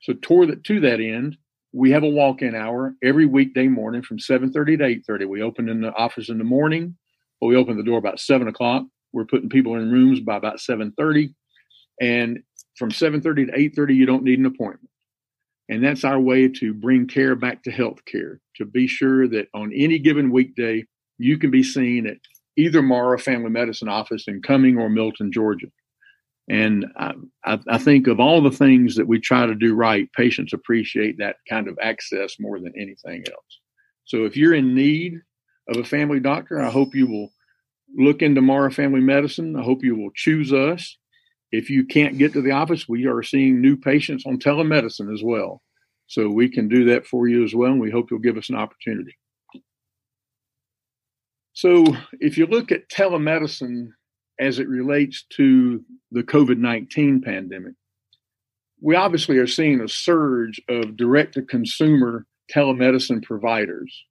So, 0.00 0.12
toward 0.12 0.50
that, 0.50 0.64
to 0.64 0.80
that 0.80 1.00
end, 1.00 1.36
we 1.76 1.90
have 1.90 2.04
a 2.04 2.08
walk-in 2.08 2.54
hour 2.54 2.94
every 3.02 3.26
weekday 3.26 3.68
morning 3.68 4.00
from 4.00 4.16
7.30 4.16 4.78
to 4.78 5.12
8.30 5.12 5.28
we 5.28 5.42
open 5.42 5.68
in 5.68 5.82
the 5.82 5.92
office 5.92 6.30
in 6.30 6.38
the 6.38 6.44
morning 6.44 6.96
but 7.38 7.48
we 7.48 7.56
open 7.56 7.76
the 7.76 7.82
door 7.82 7.98
about 7.98 8.18
7 8.18 8.48
o'clock. 8.48 8.84
We're 9.12 9.26
putting 9.26 9.50
people 9.50 9.76
in 9.76 9.92
rooms 9.92 10.20
by 10.20 10.36
about 10.36 10.56
7.30 10.56 11.34
and 12.00 12.38
from 12.76 12.90
7.30 12.90 13.22
to 13.22 13.80
8.30 13.80 13.94
you 13.94 14.06
don't 14.06 14.24
need 14.24 14.38
an 14.38 14.46
appointment. 14.46 14.88
And 15.68 15.84
that's 15.84 16.02
our 16.02 16.18
way 16.18 16.48
to 16.48 16.72
bring 16.72 17.06
care 17.08 17.34
back 17.34 17.62
to 17.64 17.70
health 17.70 18.02
care 18.06 18.40
to 18.56 18.64
be 18.64 18.86
sure 18.86 19.28
that 19.28 19.48
on 19.52 19.70
any 19.74 19.98
given 19.98 20.30
weekday 20.30 20.86
you 21.18 21.36
can 21.36 21.50
be 21.50 21.62
seen 21.62 22.06
at 22.06 22.16
either 22.56 22.80
Morrow 22.80 23.18
Family 23.18 23.50
Medicine 23.50 23.88
office 23.88 24.28
in 24.28 24.40
Cumming 24.40 24.78
or 24.78 24.88
Milton, 24.88 25.30
Georgia. 25.30 25.66
And 26.48 26.86
I, 26.96 27.14
I, 27.44 27.78
think 27.78 28.06
of 28.06 28.20
all 28.20 28.40
the 28.40 28.52
things 28.52 28.94
that 28.94 29.08
we 29.08 29.18
try 29.18 29.46
to 29.46 29.54
do 29.54 29.74
right, 29.74 30.12
patients 30.12 30.52
appreciate 30.52 31.18
that 31.18 31.36
kind 31.48 31.66
of 31.66 31.76
access 31.82 32.36
more 32.38 32.60
than 32.60 32.72
anything 32.76 33.24
else. 33.28 33.60
So 34.04 34.24
if 34.24 34.36
you're 34.36 34.54
in 34.54 34.72
need 34.72 35.20
of 35.68 35.78
a 35.78 35.84
family 35.84 36.20
doctor, 36.20 36.60
I 36.60 36.70
hope 36.70 36.94
you 36.94 37.08
will 37.08 37.32
look 37.96 38.22
into 38.22 38.40
Morrow 38.40 38.70
Family 38.70 39.00
Medicine. 39.00 39.56
I 39.56 39.62
hope 39.62 39.82
you 39.82 39.96
will 39.96 40.10
choose 40.14 40.52
us. 40.52 40.96
If 41.50 41.68
you 41.68 41.84
can't 41.84 42.18
get 42.18 42.32
to 42.34 42.42
the 42.42 42.52
office, 42.52 42.88
we 42.88 43.06
are 43.06 43.22
seeing 43.24 43.60
new 43.60 43.76
patients 43.76 44.24
on 44.24 44.38
telemedicine 44.38 45.12
as 45.12 45.22
well. 45.24 45.62
So 46.06 46.28
we 46.28 46.48
can 46.48 46.68
do 46.68 46.84
that 46.86 47.06
for 47.06 47.26
you 47.26 47.44
as 47.44 47.54
well. 47.54 47.72
And 47.72 47.80
we 47.80 47.90
hope 47.90 48.10
you'll 48.10 48.20
give 48.20 48.36
us 48.36 48.50
an 48.50 48.56
opportunity. 48.56 49.16
So 51.54 51.84
if 52.12 52.36
you 52.38 52.46
look 52.46 52.70
at 52.70 52.88
telemedicine 52.88 53.88
as 54.38 54.58
it 54.58 54.68
relates 54.68 55.24
to 55.36 55.84
the 56.10 56.22
COVID 56.22 56.58
19 56.58 57.22
pandemic. 57.22 57.74
We 58.80 58.94
obviously 58.94 59.38
are 59.38 59.46
seeing 59.46 59.80
a 59.80 59.88
surge 59.88 60.60
of 60.68 60.96
direct 60.96 61.34
to 61.34 61.42
consumer 61.42 62.26
telemedicine 62.54 63.22
providers. 63.22 64.04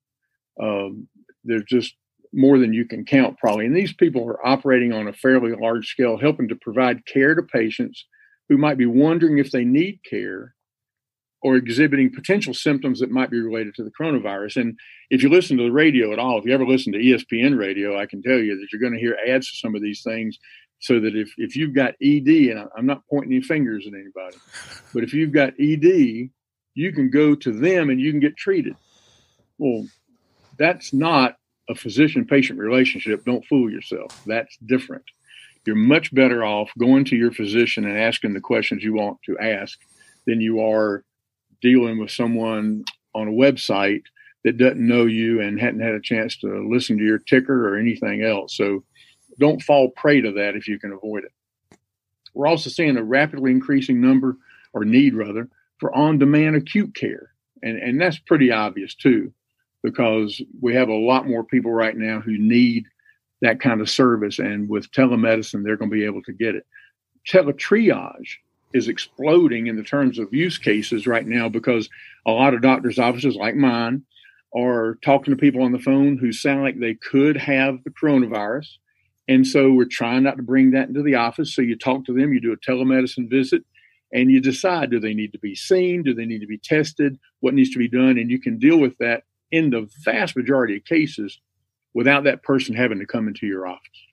Um, 0.61 1.07
there's 1.43 1.63
just 1.65 1.95
more 2.33 2.57
than 2.57 2.73
you 2.73 2.85
can 2.85 3.05
count, 3.05 3.37
probably. 3.37 3.65
And 3.65 3.75
these 3.75 3.93
people 3.93 4.27
are 4.27 4.45
operating 4.45 4.91
on 4.91 5.07
a 5.07 5.13
fairly 5.13 5.53
large 5.53 5.87
scale, 5.87 6.17
helping 6.17 6.47
to 6.49 6.55
provide 6.55 7.05
care 7.05 7.35
to 7.35 7.43
patients 7.43 8.05
who 8.49 8.57
might 8.57 8.77
be 8.77 8.85
wondering 8.85 9.37
if 9.37 9.51
they 9.51 9.63
need 9.63 9.99
care 10.07 10.54
or 11.45 11.57
exhibiting 11.57 12.11
potential 12.11 12.55
symptoms 12.55 12.99
that 12.99 13.11
might 13.11 13.29
be 13.29 13.39
related 13.39 13.75
to 13.75 13.83
the 13.83 13.91
coronavirus. 13.91 14.59
And 14.59 14.79
if 15.11 15.21
you 15.21 15.29
listen 15.29 15.57
to 15.57 15.63
the 15.63 15.71
radio 15.71 16.11
at 16.11 16.17
all, 16.17 16.39
if 16.39 16.45
you 16.45 16.51
ever 16.51 16.65
listen 16.65 16.91
to 16.93 16.97
ESPN 16.97 17.55
radio, 17.55 17.99
I 17.99 18.07
can 18.07 18.23
tell 18.23 18.39
you 18.39 18.57
that 18.57 18.69
you're 18.73 18.81
going 18.81 18.93
to 18.93 18.99
hear 18.99 19.15
ads 19.27 19.49
for 19.49 19.53
some 19.53 19.75
of 19.75 19.83
these 19.83 20.01
things. 20.01 20.39
So 20.79 20.99
that 20.99 21.15
if, 21.15 21.31
if 21.37 21.55
you've 21.55 21.75
got 21.75 21.93
ED, 22.01 22.27
and 22.49 22.67
I'm 22.75 22.87
not 22.87 23.03
pointing 23.07 23.31
any 23.31 23.43
fingers 23.43 23.85
at 23.85 23.93
anybody, 23.93 24.37
but 24.91 25.03
if 25.03 25.13
you've 25.13 25.33
got 25.33 25.53
ED, 25.59 26.31
you 26.73 26.91
can 26.91 27.11
go 27.11 27.35
to 27.35 27.51
them 27.51 27.91
and 27.91 28.01
you 28.01 28.09
can 28.09 28.19
get 28.19 28.35
treated. 28.35 28.75
Well, 29.59 29.85
that's 30.57 30.93
not 30.93 31.35
a 31.69 31.75
physician 31.75 32.25
patient 32.25 32.57
relationship. 32.57 33.23
Don't 33.23 33.45
fool 33.45 33.69
yourself. 33.69 34.19
That's 34.25 34.57
different. 34.65 35.05
You're 35.67 35.75
much 35.75 36.11
better 36.11 36.43
off 36.43 36.71
going 36.79 37.05
to 37.05 37.15
your 37.15 37.31
physician 37.31 37.85
and 37.85 37.99
asking 37.99 38.33
the 38.33 38.41
questions 38.41 38.83
you 38.83 38.95
want 38.95 39.19
to 39.27 39.37
ask 39.37 39.77
than 40.25 40.41
you 40.41 40.61
are 40.61 41.03
dealing 41.65 41.97
with 41.99 42.11
someone 42.11 42.85
on 43.15 43.27
a 43.27 43.31
website 43.31 44.03
that 44.43 44.57
doesn't 44.57 44.87
know 44.87 45.05
you 45.05 45.41
and 45.41 45.59
hadn't 45.59 45.79
had 45.79 45.95
a 45.95 45.99
chance 45.99 46.37
to 46.37 46.69
listen 46.69 46.95
to 46.95 47.03
your 47.03 47.17
ticker 47.17 47.67
or 47.67 47.79
anything 47.79 48.23
else. 48.23 48.55
So 48.55 48.83
don't 49.39 49.63
fall 49.63 49.89
prey 49.89 50.21
to 50.21 50.31
that 50.33 50.55
if 50.55 50.67
you 50.67 50.77
can 50.77 50.91
avoid 50.91 51.23
it. 51.23 51.31
We're 52.35 52.45
also 52.45 52.69
seeing 52.69 52.97
a 52.97 53.03
rapidly 53.03 53.49
increasing 53.49 53.99
number 53.99 54.37
or 54.73 54.85
need 54.85 55.15
rather 55.15 55.49
for 55.79 55.95
on-demand 55.95 56.55
acute 56.55 56.93
care. 56.93 57.31
And, 57.63 57.79
and 57.79 57.99
that's 57.99 58.19
pretty 58.19 58.51
obvious 58.51 58.93
too, 58.93 59.33
because 59.81 60.39
we 60.61 60.75
have 60.75 60.89
a 60.89 60.93
lot 60.93 61.27
more 61.27 61.43
people 61.43 61.71
right 61.71 61.97
now 61.97 62.19
who 62.19 62.37
need 62.37 62.85
that 63.41 63.59
kind 63.59 63.81
of 63.81 63.89
service. 63.89 64.37
And 64.37 64.69
with 64.69 64.91
telemedicine, 64.91 65.63
they're 65.63 65.77
going 65.77 65.89
to 65.89 65.97
be 65.97 66.05
able 66.05 66.21
to 66.23 66.33
get 66.33 66.53
it. 66.53 66.67
Teletriage 67.27 68.37
is 68.75 68.89
exploding 68.89 69.67
in 69.67 69.77
the 69.77 69.83
terms 69.83 70.19
of 70.19 70.33
use 70.33 70.57
cases 70.57 71.07
right 71.07 71.25
now 71.25 71.47
because 71.47 71.89
a 72.25 72.31
lot 72.31 72.53
of 72.53 72.61
doctors' 72.61 72.99
offices, 72.99 73.37
like 73.37 73.55
mine, 73.55 74.03
are 74.53 74.97
talking 75.01 75.33
to 75.33 75.39
people 75.39 75.63
on 75.63 75.71
the 75.71 75.79
phone 75.79 76.17
who 76.17 76.33
sound 76.33 76.61
like 76.61 76.77
they 76.77 76.93
could 76.93 77.37
have 77.37 77.81
the 77.85 77.89
coronavirus. 77.89 78.67
And 79.29 79.47
so 79.47 79.71
we're 79.71 79.85
trying 79.85 80.23
not 80.23 80.35
to 80.35 80.43
bring 80.43 80.71
that 80.71 80.89
into 80.89 81.01
the 81.01 81.15
office. 81.15 81.55
So 81.55 81.61
you 81.61 81.77
talk 81.77 82.05
to 82.05 82.13
them, 82.13 82.33
you 82.33 82.41
do 82.41 82.51
a 82.51 82.57
telemedicine 82.57 83.29
visit, 83.29 83.63
and 84.11 84.29
you 84.29 84.41
decide 84.41 84.91
do 84.91 84.99
they 84.99 85.13
need 85.13 85.31
to 85.31 85.39
be 85.39 85.55
seen? 85.55 86.03
Do 86.03 86.13
they 86.13 86.25
need 86.25 86.41
to 86.41 86.47
be 86.47 86.57
tested? 86.57 87.17
What 87.39 87.53
needs 87.53 87.71
to 87.71 87.79
be 87.79 87.87
done? 87.87 88.17
And 88.17 88.29
you 88.29 88.41
can 88.41 88.59
deal 88.59 88.77
with 88.77 88.97
that 88.97 89.23
in 89.51 89.69
the 89.69 89.89
vast 90.03 90.35
majority 90.35 90.75
of 90.75 90.83
cases 90.83 91.39
without 91.93 92.25
that 92.25 92.43
person 92.43 92.75
having 92.75 92.99
to 92.99 93.05
come 93.05 93.29
into 93.29 93.47
your 93.47 93.67
office. 93.67 94.03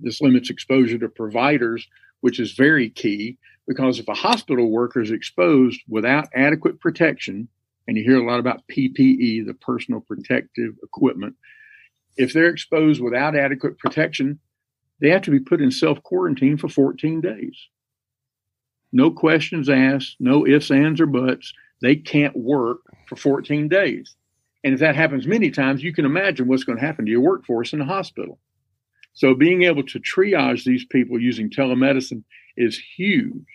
This 0.00 0.20
limits 0.20 0.50
exposure 0.50 0.98
to 0.98 1.08
providers 1.08 1.86
which 2.20 2.40
is 2.40 2.52
very 2.52 2.90
key 2.90 3.38
because 3.66 3.98
if 3.98 4.08
a 4.08 4.14
hospital 4.14 4.70
worker 4.70 5.00
is 5.00 5.10
exposed 5.10 5.80
without 5.88 6.28
adequate 6.34 6.80
protection, 6.80 7.48
and 7.86 7.96
you 7.96 8.02
hear 8.02 8.18
a 8.18 8.26
lot 8.26 8.40
about 8.40 8.62
PPE, 8.68 9.46
the 9.46 9.54
personal 9.60 10.00
protective 10.00 10.74
equipment, 10.82 11.36
if 12.16 12.32
they're 12.32 12.48
exposed 12.48 13.00
without 13.00 13.36
adequate 13.36 13.78
protection, 13.78 14.40
they 15.00 15.10
have 15.10 15.22
to 15.22 15.30
be 15.30 15.38
put 15.38 15.60
in 15.60 15.70
self 15.70 16.02
quarantine 16.02 16.56
for 16.56 16.68
14 16.68 17.20
days. 17.20 17.56
No 18.90 19.10
questions 19.10 19.68
asked, 19.68 20.16
no 20.18 20.46
ifs, 20.46 20.70
ands, 20.70 21.00
or 21.00 21.06
buts. 21.06 21.52
They 21.82 21.94
can't 21.94 22.36
work 22.36 22.78
for 23.06 23.16
14 23.16 23.68
days. 23.68 24.16
And 24.64 24.74
if 24.74 24.80
that 24.80 24.96
happens 24.96 25.26
many 25.26 25.50
times, 25.50 25.82
you 25.82 25.92
can 25.92 26.04
imagine 26.04 26.48
what's 26.48 26.64
going 26.64 26.78
to 26.78 26.84
happen 26.84 27.04
to 27.04 27.10
your 27.10 27.20
workforce 27.20 27.72
in 27.72 27.78
the 27.78 27.84
hospital. 27.84 28.38
So 29.18 29.34
being 29.34 29.64
able 29.64 29.82
to 29.82 29.98
triage 29.98 30.62
these 30.62 30.84
people 30.84 31.20
using 31.20 31.50
telemedicine 31.50 32.22
is 32.56 32.80
huge. 32.96 33.48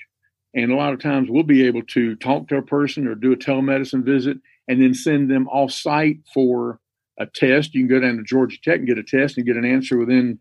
And 0.54 0.74
a 0.74 0.76
lot 0.76 0.92
of 0.92 1.00
times 1.00 1.30
we'll 1.30 1.44
be 1.44 1.66
able 1.66 1.84
to 1.84 2.18
talk 2.18 2.50
to 2.50 2.58
a 2.58 2.62
person 2.62 3.08
or 3.08 3.16
do 3.16 3.32
a 3.32 3.38
telemedicine 3.38 4.04
visit 4.04 4.40
and 4.68 4.82
then 4.82 4.94
send 4.94 5.32
them 5.32 5.48
off 5.48 5.72
site 5.72 6.18
for 6.34 6.82
a 7.18 7.26
test. 7.28 7.74
You 7.74 7.88
can 7.88 7.88
go 7.88 8.02
down 8.02 8.18
to 8.18 8.24
Georgia 8.24 8.58
Tech 8.62 8.80
and 8.80 8.88
get 8.88 8.98
a 8.98 9.04
test 9.04 9.38
and 9.38 9.46
get 9.46 9.56
an 9.56 9.64
answer 9.64 9.98
within 9.98 10.40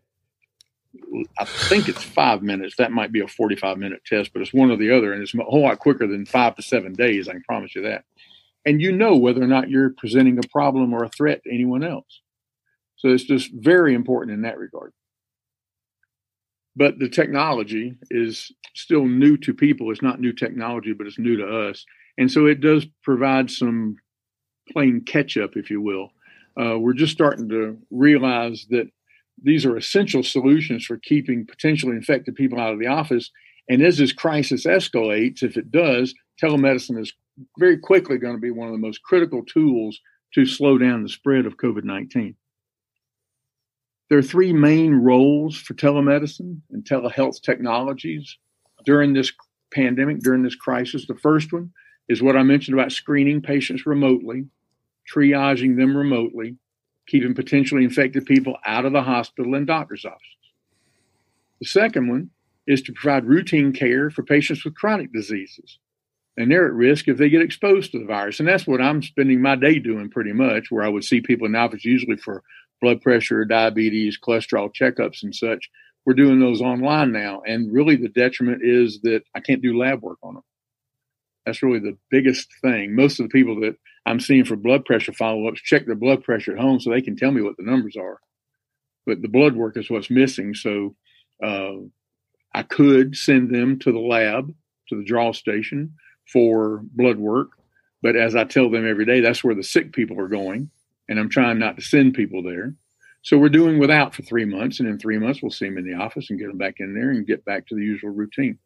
I 1.39 1.45
think 1.45 1.87
it's 1.87 2.03
five 2.03 2.43
minutes. 2.43 2.75
That 2.75 2.91
might 2.91 3.13
be 3.13 3.21
a 3.21 3.27
45 3.27 3.77
minute 3.77 4.01
test, 4.05 4.31
but 4.33 4.41
it's 4.41 4.53
one 4.53 4.71
or 4.71 4.75
the 4.75 4.91
other. 4.91 5.13
And 5.13 5.23
it's 5.23 5.33
a 5.33 5.41
whole 5.43 5.63
lot 5.63 5.79
quicker 5.79 6.05
than 6.05 6.25
five 6.25 6.57
to 6.57 6.61
seven 6.61 6.91
days. 6.91 7.29
I 7.29 7.31
can 7.31 7.43
promise 7.43 7.73
you 7.75 7.83
that. 7.83 8.03
And 8.65 8.81
you 8.81 8.91
know 8.91 9.15
whether 9.15 9.41
or 9.41 9.47
not 9.47 9.69
you're 9.69 9.91
presenting 9.97 10.37
a 10.37 10.47
problem 10.49 10.93
or 10.93 11.05
a 11.05 11.09
threat 11.09 11.43
to 11.45 11.53
anyone 11.53 11.85
else. 11.85 12.19
So 12.97 13.07
it's 13.07 13.23
just 13.23 13.51
very 13.53 13.95
important 13.95 14.33
in 14.33 14.41
that 14.41 14.57
regard. 14.57 14.91
But 16.75 16.99
the 16.99 17.09
technology 17.09 17.95
is 18.09 18.51
still 18.73 19.05
new 19.05 19.37
to 19.37 19.53
people. 19.53 19.91
It's 19.91 20.01
not 20.01 20.19
new 20.19 20.33
technology, 20.33 20.93
but 20.93 21.07
it's 21.07 21.19
new 21.19 21.37
to 21.37 21.69
us. 21.69 21.85
And 22.17 22.31
so 22.31 22.45
it 22.45 22.61
does 22.61 22.85
provide 23.03 23.51
some 23.51 23.97
playing 24.71 25.03
catch 25.05 25.37
up, 25.37 25.55
if 25.55 25.69
you 25.69 25.81
will. 25.81 26.09
Uh, 26.59 26.77
we're 26.79 26.93
just 26.93 27.13
starting 27.13 27.49
to 27.49 27.77
realize 27.91 28.65
that 28.69 28.87
these 29.41 29.65
are 29.65 29.77
essential 29.77 30.23
solutions 30.23 30.85
for 30.85 30.97
keeping 30.97 31.45
potentially 31.45 31.95
infected 31.95 32.35
people 32.35 32.59
out 32.59 32.73
of 32.73 32.79
the 32.79 32.87
office. 32.87 33.29
And 33.69 33.81
as 33.81 33.97
this 33.97 34.13
crisis 34.13 34.65
escalates, 34.65 35.41
if 35.41 35.57
it 35.57 35.71
does, 35.71 36.13
telemedicine 36.41 36.99
is 36.99 37.13
very 37.57 37.77
quickly 37.77 38.17
going 38.17 38.35
to 38.35 38.41
be 38.41 38.51
one 38.51 38.67
of 38.67 38.73
the 38.73 38.79
most 38.79 39.01
critical 39.03 39.43
tools 39.43 39.99
to 40.33 40.45
slow 40.45 40.77
down 40.77 41.03
the 41.03 41.09
spread 41.09 41.45
of 41.45 41.57
COVID 41.57 41.83
19. 41.83 42.35
There 44.09 44.17
are 44.17 44.23
three 44.23 44.53
main 44.53 44.95
roles 44.95 45.57
for 45.57 45.73
telemedicine 45.73 46.59
and 46.71 46.83
telehealth 46.83 47.41
technologies 47.41 48.37
during 48.85 49.13
this 49.13 49.31
pandemic, 49.73 50.19
during 50.19 50.43
this 50.43 50.55
crisis. 50.55 51.07
The 51.07 51.15
first 51.15 51.51
one 51.51 51.71
is 52.09 52.21
what 52.21 52.35
I 52.35 52.43
mentioned 52.43 52.77
about 52.77 52.91
screening 52.91 53.41
patients 53.41 53.85
remotely, 53.85 54.45
triaging 55.11 55.77
them 55.77 55.95
remotely, 55.95 56.57
keeping 57.07 57.33
potentially 57.33 57.83
infected 57.83 58.25
people 58.25 58.57
out 58.65 58.85
of 58.85 58.93
the 58.93 59.01
hospital 59.01 59.55
and 59.55 59.65
doctor's 59.65 60.05
offices. 60.05 60.27
The 61.59 61.67
second 61.67 62.09
one 62.09 62.29
is 62.67 62.81
to 62.83 62.93
provide 62.93 63.25
routine 63.25 63.73
care 63.73 64.09
for 64.09 64.23
patients 64.23 64.63
with 64.63 64.75
chronic 64.75 65.11
diseases. 65.13 65.79
And 66.35 66.49
they're 66.49 66.65
at 66.65 66.73
risk 66.73 67.07
if 67.07 67.17
they 67.17 67.29
get 67.29 67.41
exposed 67.41 67.91
to 67.91 67.99
the 67.99 68.05
virus. 68.05 68.39
And 68.39 68.49
that's 68.49 68.65
what 68.65 68.81
I'm 68.81 69.03
spending 69.03 69.41
my 69.41 69.55
day 69.55 69.79
doing 69.79 70.09
pretty 70.09 70.33
much, 70.33 70.71
where 70.71 70.83
I 70.83 70.89
would 70.89 71.03
see 71.03 71.21
people 71.21 71.45
in 71.45 71.55
office 71.55 71.85
usually 71.85 72.17
for 72.17 72.43
blood 72.81 73.01
pressure, 73.01 73.45
diabetes, 73.45 74.17
cholesterol 74.21 74.73
checkups, 74.73 75.23
and 75.23 75.33
such. 75.33 75.69
We're 76.05 76.13
doing 76.13 76.39
those 76.39 76.61
online 76.61 77.11
now. 77.11 77.41
And 77.45 77.71
really, 77.71 77.95
the 77.95 78.09
detriment 78.09 78.61
is 78.63 78.99
that 79.01 79.23
I 79.35 79.39
can't 79.39 79.61
do 79.61 79.77
lab 79.77 80.01
work 80.01 80.17
on 80.21 80.35
them. 80.35 80.43
That's 81.45 81.63
really 81.63 81.79
the 81.79 81.97
biggest 82.09 82.47
thing. 82.61 82.95
Most 82.95 83.19
of 83.19 83.25
the 83.25 83.31
people 83.31 83.59
that 83.61 83.75
I'm 84.05 84.19
seeing 84.19 84.45
for 84.45 84.55
blood 84.55 84.85
pressure 84.85 85.13
follow 85.13 85.47
ups 85.47 85.61
check 85.61 85.85
their 85.85 85.95
blood 85.95 86.23
pressure 86.23 86.53
at 86.53 86.61
home 86.61 86.79
so 86.79 86.89
they 86.89 87.01
can 87.01 87.15
tell 87.15 87.31
me 87.31 87.41
what 87.41 87.57
the 87.57 87.63
numbers 87.63 87.95
are. 87.97 88.19
But 89.05 89.21
the 89.21 89.27
blood 89.27 89.55
work 89.55 89.77
is 89.77 89.89
what's 89.89 90.09
missing. 90.09 90.53
So 90.53 90.95
uh, 91.41 91.73
I 92.53 92.63
could 92.63 93.15
send 93.15 93.53
them 93.53 93.79
to 93.79 93.91
the 93.91 93.99
lab, 93.99 94.53
to 94.89 94.97
the 94.97 95.03
draw 95.03 95.31
station 95.31 95.95
for 96.31 96.81
blood 96.83 97.17
work. 97.17 97.49
But 98.01 98.15
as 98.15 98.35
I 98.35 98.43
tell 98.43 98.69
them 98.69 98.87
every 98.87 99.05
day, 99.05 99.21
that's 99.21 99.43
where 99.43 99.55
the 99.55 99.63
sick 99.63 99.93
people 99.93 100.19
are 100.19 100.27
going. 100.27 100.69
And 101.09 101.19
I'm 101.19 101.29
trying 101.29 101.59
not 101.59 101.75
to 101.77 101.81
send 101.81 102.13
people 102.13 102.43
there. 102.43 102.73
So 103.23 103.37
we're 103.37 103.49
doing 103.49 103.79
without 103.79 104.13
for 104.13 104.21
three 104.23 104.45
months. 104.45 104.79
And 104.79 104.89
in 104.89 104.99
three 104.99 105.17
months, 105.17 105.41
we'll 105.41 105.51
see 105.51 105.65
them 105.65 105.77
in 105.77 105.85
the 105.85 105.95
office 105.95 106.29
and 106.29 106.39
get 106.39 106.47
them 106.47 106.57
back 106.57 106.75
in 106.79 106.93
there 106.93 107.09
and 107.09 107.25
get 107.25 107.45
back 107.45 107.67
to 107.67 107.75
the 107.75 107.81
usual 107.81 108.09
routine. 108.09 108.59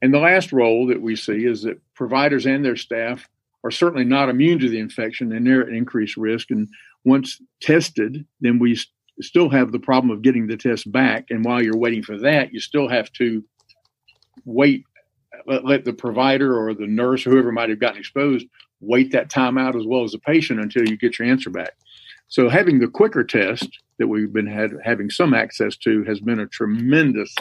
And 0.00 0.12
the 0.12 0.18
last 0.18 0.52
role 0.52 0.86
that 0.88 1.00
we 1.00 1.14
see 1.14 1.44
is 1.44 1.62
that 1.62 1.80
providers 1.94 2.46
and 2.46 2.64
their 2.64 2.76
staff 2.76 3.28
are 3.64 3.70
certainly 3.70 4.04
not 4.04 4.28
immune 4.28 4.58
to 4.58 4.68
the 4.68 4.80
infection 4.80 5.32
and 5.32 5.46
they're 5.46 5.62
at 5.62 5.72
increased 5.72 6.16
risk. 6.16 6.50
And 6.50 6.68
once 7.04 7.40
tested, 7.60 8.26
then 8.40 8.58
we 8.58 8.74
st- 8.74 8.88
still 9.20 9.48
have 9.50 9.70
the 9.70 9.78
problem 9.78 10.10
of 10.10 10.22
getting 10.22 10.46
the 10.46 10.56
test 10.56 10.90
back. 10.90 11.26
And 11.30 11.44
while 11.44 11.62
you're 11.62 11.76
waiting 11.76 12.02
for 12.02 12.18
that, 12.18 12.52
you 12.52 12.60
still 12.60 12.88
have 12.88 13.12
to 13.12 13.44
wait, 14.44 14.84
let, 15.46 15.64
let 15.64 15.84
the 15.84 15.92
provider 15.92 16.58
or 16.58 16.74
the 16.74 16.86
nurse, 16.86 17.22
whoever 17.22 17.52
might 17.52 17.70
have 17.70 17.78
gotten 17.78 17.98
exposed, 17.98 18.46
wait 18.82 19.12
that 19.12 19.30
time 19.30 19.56
out 19.56 19.76
as 19.76 19.86
well 19.86 20.04
as 20.04 20.12
the 20.12 20.18
patient 20.18 20.60
until 20.60 20.86
you 20.86 20.96
get 20.96 21.18
your 21.18 21.28
answer 21.28 21.50
back. 21.50 21.74
So 22.28 22.48
having 22.48 22.78
the 22.78 22.88
quicker 22.88 23.24
test 23.24 23.68
that 23.98 24.08
we've 24.08 24.32
been 24.32 24.46
had, 24.46 24.72
having 24.82 25.10
some 25.10 25.34
access 25.34 25.76
to 25.78 26.02
has 26.04 26.20
been 26.20 26.40
a 26.40 26.46
tremendous 26.46 27.34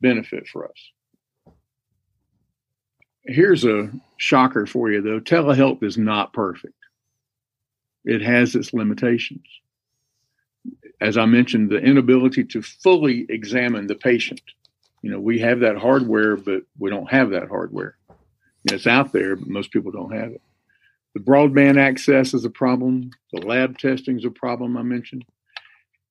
benefit 0.00 0.46
for 0.48 0.66
us. 0.66 0.90
Here's 3.24 3.64
a 3.64 3.90
shocker 4.16 4.64
for 4.64 4.90
you, 4.90 5.02
though. 5.02 5.20
Telehealth 5.20 5.82
is 5.82 5.98
not 5.98 6.32
perfect. 6.32 6.74
It 8.04 8.22
has 8.22 8.54
its 8.54 8.72
limitations. 8.72 9.44
As 11.00 11.18
I 11.18 11.26
mentioned, 11.26 11.70
the 11.70 11.78
inability 11.78 12.44
to 12.44 12.62
fully 12.62 13.26
examine 13.28 13.86
the 13.86 13.94
patient. 13.94 14.40
You 15.02 15.10
know, 15.10 15.20
we 15.20 15.40
have 15.40 15.60
that 15.60 15.76
hardware, 15.76 16.36
but 16.36 16.62
we 16.78 16.90
don't 16.90 17.10
have 17.10 17.30
that 17.30 17.48
hardware. 17.48 17.96
You 18.08 18.14
know, 18.70 18.76
it's 18.76 18.86
out 18.86 19.12
there, 19.12 19.36
but 19.36 19.48
most 19.48 19.72
people 19.72 19.92
don't 19.92 20.12
have 20.12 20.32
it. 20.32 20.42
The 21.18 21.24
broadband 21.24 21.80
access 21.80 22.32
is 22.32 22.44
a 22.44 22.50
problem. 22.50 23.10
The 23.32 23.44
lab 23.44 23.76
testing 23.76 24.18
is 24.18 24.24
a 24.24 24.30
problem 24.30 24.76
I 24.76 24.82
mentioned. 24.82 25.24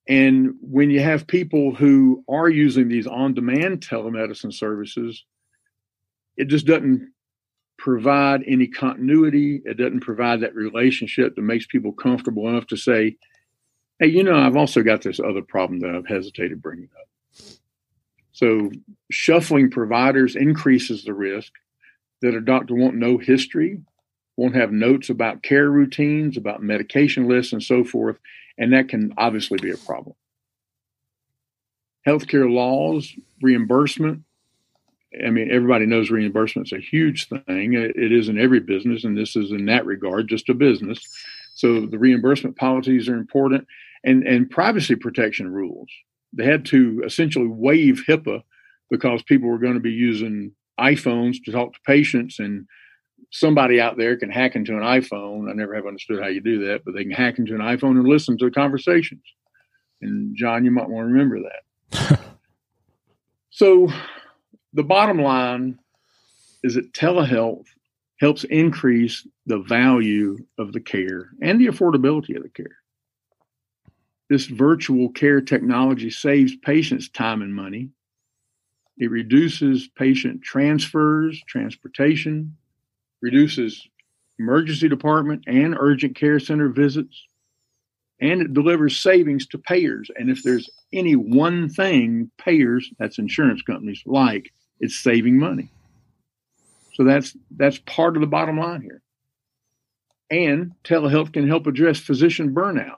And 0.05 0.55
when 0.59 0.89
you 0.89 0.99
have 0.99 1.25
people 1.25 1.73
who 1.73 2.25
are 2.27 2.49
using 2.49 2.89
these 2.89 3.07
on 3.07 3.33
demand 3.33 3.79
telemedicine 3.79 4.53
services, 4.53 5.23
it 6.35 6.49
just 6.49 6.65
doesn't 6.65 7.09
provide 7.77 8.43
any 8.45 8.67
continuity. 8.67 9.61
It 9.63 9.77
doesn't 9.77 10.01
provide 10.01 10.41
that 10.41 10.55
relationship 10.55 11.35
that 11.35 11.41
makes 11.41 11.65
people 11.65 11.93
comfortable 11.93 12.49
enough 12.49 12.67
to 12.67 12.75
say, 12.75 13.15
hey, 13.99 14.07
you 14.07 14.23
know, 14.23 14.35
I've 14.35 14.57
also 14.57 14.83
got 14.83 15.03
this 15.03 15.21
other 15.21 15.41
problem 15.41 15.79
that 15.79 15.95
I've 15.95 16.05
hesitated 16.07 16.61
bringing 16.61 16.89
up. 16.99 17.47
So 18.33 18.71
shuffling 19.09 19.71
providers 19.71 20.35
increases 20.35 21.05
the 21.05 21.13
risk 21.13 21.53
that 22.21 22.35
a 22.35 22.41
doctor 22.41 22.75
won't 22.75 22.95
know 22.95 23.17
history, 23.17 23.79
won't 24.37 24.55
have 24.55 24.71
notes 24.71 25.09
about 25.09 25.43
care 25.43 25.69
routines, 25.69 26.37
about 26.37 26.63
medication 26.63 27.27
lists, 27.27 27.53
and 27.53 27.61
so 27.61 27.83
forth. 27.83 28.17
And 28.57 28.73
that 28.73 28.87
can 28.87 29.13
obviously 29.17 29.57
be 29.57 29.71
a 29.71 29.77
problem. 29.77 30.15
Healthcare 32.07 32.49
laws, 32.49 33.13
reimbursement, 33.41 34.23
I 35.25 35.29
mean, 35.29 35.49
everybody 35.51 35.85
knows 35.85 36.11
reimbursement 36.11 36.67
is 36.67 36.73
a 36.73 36.81
huge 36.81 37.29
thing. 37.29 37.73
It 37.73 38.11
is 38.11 38.29
in 38.29 38.37
every 38.37 38.59
business, 38.59 39.03
and 39.03 39.17
this 39.17 39.35
is 39.35 39.51
in 39.51 39.65
that 39.65 39.85
regard 39.85 40.27
just 40.27 40.49
a 40.49 40.53
business. 40.53 40.99
So 41.55 41.85
the 41.85 41.97
reimbursement 41.97 42.57
policies 42.57 43.07
are 43.09 43.17
important, 43.17 43.67
and 44.03 44.23
and 44.23 44.49
privacy 44.49 44.95
protection 44.95 45.51
rules. 45.51 45.89
They 46.33 46.45
had 46.45 46.65
to 46.65 47.01
essentially 47.05 47.47
waive 47.47 48.03
HIPAA 48.07 48.43
because 48.91 49.23
people 49.23 49.49
were 49.49 49.57
going 49.57 49.73
to 49.73 49.79
be 49.79 49.91
using 49.91 50.51
iPhones 50.79 51.43
to 51.45 51.51
talk 51.51 51.73
to 51.73 51.79
patients, 51.85 52.39
and 52.39 52.67
somebody 53.31 53.79
out 53.79 53.97
there 53.97 54.17
can 54.17 54.29
hack 54.29 54.55
into 54.55 54.73
an 54.73 54.83
iPhone. 54.83 55.49
I 55.49 55.53
never 55.53 55.75
have 55.75 55.85
understood 55.85 56.21
how 56.21 56.29
you 56.29 56.41
do 56.41 56.65
that, 56.67 56.85
but 56.85 56.93
they 56.93 57.03
can 57.03 57.11
hack 57.11 57.39
into 57.39 57.55
an 57.55 57.61
iPhone 57.61 57.91
and 57.91 58.07
listen 58.07 58.37
to 58.37 58.45
the 58.45 58.51
conversations. 58.51 59.23
And 60.01 60.35
John, 60.35 60.63
you 60.63 60.71
might 60.71 60.89
want 60.89 61.07
to 61.07 61.13
remember 61.13 61.39
that. 61.41 62.19
so 63.49 63.87
the 64.73 64.83
bottom 64.83 65.21
line 65.21 65.79
is 66.63 66.75
that 66.75 66.93
telehealth 66.93 67.65
helps 68.19 68.43
increase 68.45 69.27
the 69.45 69.59
value 69.59 70.37
of 70.57 70.73
the 70.73 70.79
care 70.79 71.29
and 71.41 71.59
the 71.59 71.67
affordability 71.67 72.35
of 72.35 72.43
the 72.43 72.49
care. 72.49 72.77
This 74.29 74.45
virtual 74.45 75.09
care 75.09 75.39
technology 75.39 76.09
saves 76.09 76.55
patients 76.57 77.09
time 77.09 77.41
and 77.41 77.53
money. 77.53 77.89
It 78.97 79.11
reduces 79.11 79.87
patient 79.87 80.41
transfers, 80.41 81.41
transportation, 81.47 82.57
reduces 83.21 83.87
emergency 84.39 84.87
department 84.87 85.43
and 85.47 85.75
urgent 85.79 86.15
care 86.15 86.39
center 86.39 86.69
visits, 86.69 87.25
and 88.21 88.41
it 88.41 88.53
delivers 88.53 88.99
savings 88.99 89.47
to 89.47 89.57
payers. 89.57 90.09
And 90.15 90.29
if 90.29 90.43
there's 90.43 90.69
any 90.93 91.15
one 91.15 91.69
thing 91.69 92.31
payers, 92.37 92.91
that's 92.99 93.19
insurance 93.19 93.61
companies, 93.61 94.01
like, 94.05 94.51
it's 94.79 94.99
saving 94.99 95.39
money. 95.39 95.69
So 96.93 97.03
that's 97.03 97.35
that's 97.55 97.77
part 97.79 98.15
of 98.15 98.21
the 98.21 98.27
bottom 98.27 98.59
line 98.59 98.81
here. 98.81 99.01
And 100.29 100.73
telehealth 100.83 101.33
can 101.33 101.47
help 101.47 101.67
address 101.67 101.99
physician 101.99 102.53
burnout. 102.53 102.97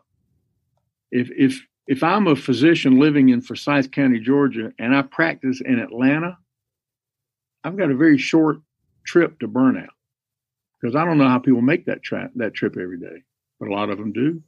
If 1.11 1.29
if 1.31 1.61
if 1.87 2.03
I'm 2.03 2.27
a 2.27 2.35
physician 2.35 2.99
living 2.99 3.29
in 3.29 3.41
Forsyth 3.41 3.91
County, 3.91 4.19
Georgia, 4.19 4.71
and 4.79 4.95
I 4.95 5.01
practice 5.01 5.61
in 5.63 5.79
Atlanta, 5.79 6.37
I've 7.63 7.77
got 7.77 7.91
a 7.91 7.95
very 7.95 8.17
short 8.17 8.59
trip 9.05 9.39
to 9.39 9.47
burnout 9.47 9.89
because 10.79 10.95
I 10.95 11.05
don't 11.05 11.17
know 11.17 11.27
how 11.27 11.39
people 11.39 11.61
make 11.61 11.85
that 11.85 12.03
trip 12.03 12.31
that 12.35 12.53
trip 12.53 12.77
every 12.77 12.99
day, 12.99 13.23
but 13.59 13.69
a 13.69 13.73
lot 13.73 13.89
of 13.89 13.97
them 13.97 14.11
do. 14.11 14.41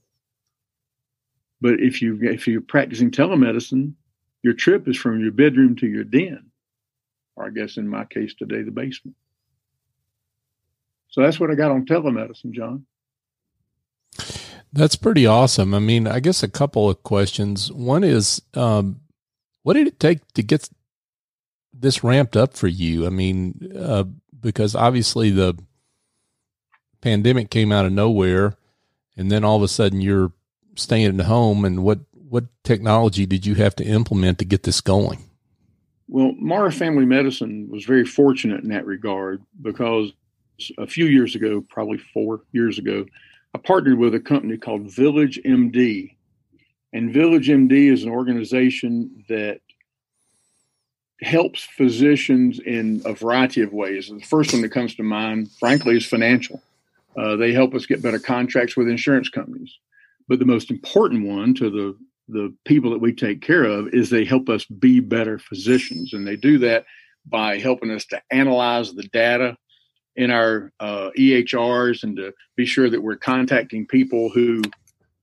But 1.60 1.80
if 1.80 2.02
you 2.02 2.20
if 2.22 2.48
you're 2.48 2.62
practicing 2.62 3.12
telemedicine, 3.12 3.94
your 4.44 4.54
trip 4.54 4.88
is 4.88 4.98
from 4.98 5.20
your 5.20 5.32
bedroom 5.32 5.76
to 5.78 5.88
your 5.88 6.04
den 6.04 6.52
or 7.36 7.46
I 7.46 7.50
guess 7.50 7.78
in 7.78 7.88
my 7.88 8.06
case 8.06 8.34
today, 8.34 8.62
the 8.62 8.72
basement. 8.72 9.16
So 11.10 11.22
that's 11.22 11.40
what 11.40 11.52
I 11.52 11.56
got 11.56 11.72
on 11.72 11.86
telemedicine, 11.86 12.52
John. 12.52 12.86
That's 14.74 14.96
pretty 14.96 15.26
awesome. 15.26 15.74
I 15.74 15.80
mean, 15.80 16.08
I 16.08 16.22
guess 16.22 16.44
a 16.44 16.48
couple 16.48 16.90
of 16.90 17.04
questions. 17.04 17.72
One 17.72 18.04
is, 18.04 18.42
um, 18.54 19.02
What 19.64 19.74
did 19.74 19.88
it 19.88 20.00
take 20.00 20.26
to 20.34 20.44
get 20.44 20.70
this 21.74 22.04
ramped 22.04 22.38
up 22.38 22.54
for 22.54 22.68
you? 22.68 23.06
I 23.06 23.10
mean, 23.10 23.72
uh, 23.78 24.06
because 24.40 24.76
obviously 24.76 25.30
the 25.30 25.58
pandemic 27.02 27.50
came 27.50 27.72
out 27.72 27.86
of 27.86 27.92
nowhere, 27.92 28.56
and 29.18 29.32
then 29.32 29.44
all 29.44 29.58
of 29.58 29.64
a 29.64 29.68
sudden 29.68 30.02
you're 30.02 30.32
staying 30.76 31.20
at 31.20 31.26
home. 31.26 31.66
And 31.66 31.84
what 31.84 32.00
what 32.30 32.46
technology 32.64 33.26
did 33.26 33.46
you 33.46 33.56
have 33.56 33.76
to 33.76 33.84
implement 33.84 34.40
to 34.40 34.46
get 34.46 34.64
this 34.64 34.82
going? 34.82 35.26
Well, 36.08 36.34
Morrow 36.38 36.72
Family 36.72 37.06
Medicine 37.06 37.70
was 37.70 37.86
very 37.86 38.06
fortunate 38.06 38.64
in 38.64 38.70
that 38.70 38.86
regard 38.86 39.42
because 39.62 40.12
a 40.78 40.88
few 40.88 41.06
years 41.06 41.36
ago, 41.36 41.64
probably 41.70 41.98
four 42.14 42.42
years 42.52 42.78
ago, 42.78 43.06
I 43.54 43.58
partnered 43.58 43.98
with 43.98 44.14
a 44.16 44.20
company 44.20 44.58
called 44.58 44.92
Village 44.92 45.40
MD. 45.46 46.16
And 46.94 47.14
Village 47.14 47.48
MD 47.48 47.92
is 47.92 48.04
an 48.04 48.10
organization 48.10 49.26
that 49.30 49.62
helps 51.22 51.64
physicians 51.64 52.60
in 52.60 53.02
a 53.06 53.14
variety 53.14 53.62
of 53.62 53.72
ways. 53.72 54.10
The 54.10 54.20
first 54.20 54.54
one 54.54 54.62
that 54.64 54.70
comes 54.70 54.96
to 54.96 55.04
mind, 55.04 55.52
frankly, 55.60 55.98
is 55.98 56.06
financial. 56.06 56.62
Uh, 57.18 57.36
they 57.36 57.52
help 57.52 57.74
us 57.74 57.86
get 57.86 58.02
better 58.02 58.20
contracts 58.20 58.78
with 58.78 58.88
insurance 58.88 59.30
companies. 59.30 59.78
But 60.28 60.40
the 60.40 60.46
most 60.46 60.72
important 60.72 61.28
one 61.28 61.54
to 61.56 61.70
the 61.70 61.98
the 62.28 62.56
people 62.66 62.92
that 62.92 63.02
we 63.02 63.14
take 63.14 63.42
care 63.42 63.66
of 63.66 63.90
is 63.94 64.10
they 64.10 64.24
help 64.24 64.48
us 64.48 64.64
be 64.66 65.02
better 65.02 65.38
physicians, 65.38 66.14
and 66.14 66.26
they 66.26 66.38
do 66.38 66.58
that 66.60 66.86
by 67.26 67.60
helping 67.60 67.92
us 67.92 68.06
to 68.06 68.22
analyze 68.32 68.94
the 68.94 69.04
data 69.04 69.58
in 70.16 70.32
our 70.32 70.72
uh, 70.80 71.10
EHRs 71.18 72.04
and 72.04 72.16
to 72.18 72.34
be 72.56 72.66
sure 72.66 72.90
that 72.90 73.02
we're 73.02 73.18
contacting 73.18 73.86
people 73.86 74.30
who 74.30 74.62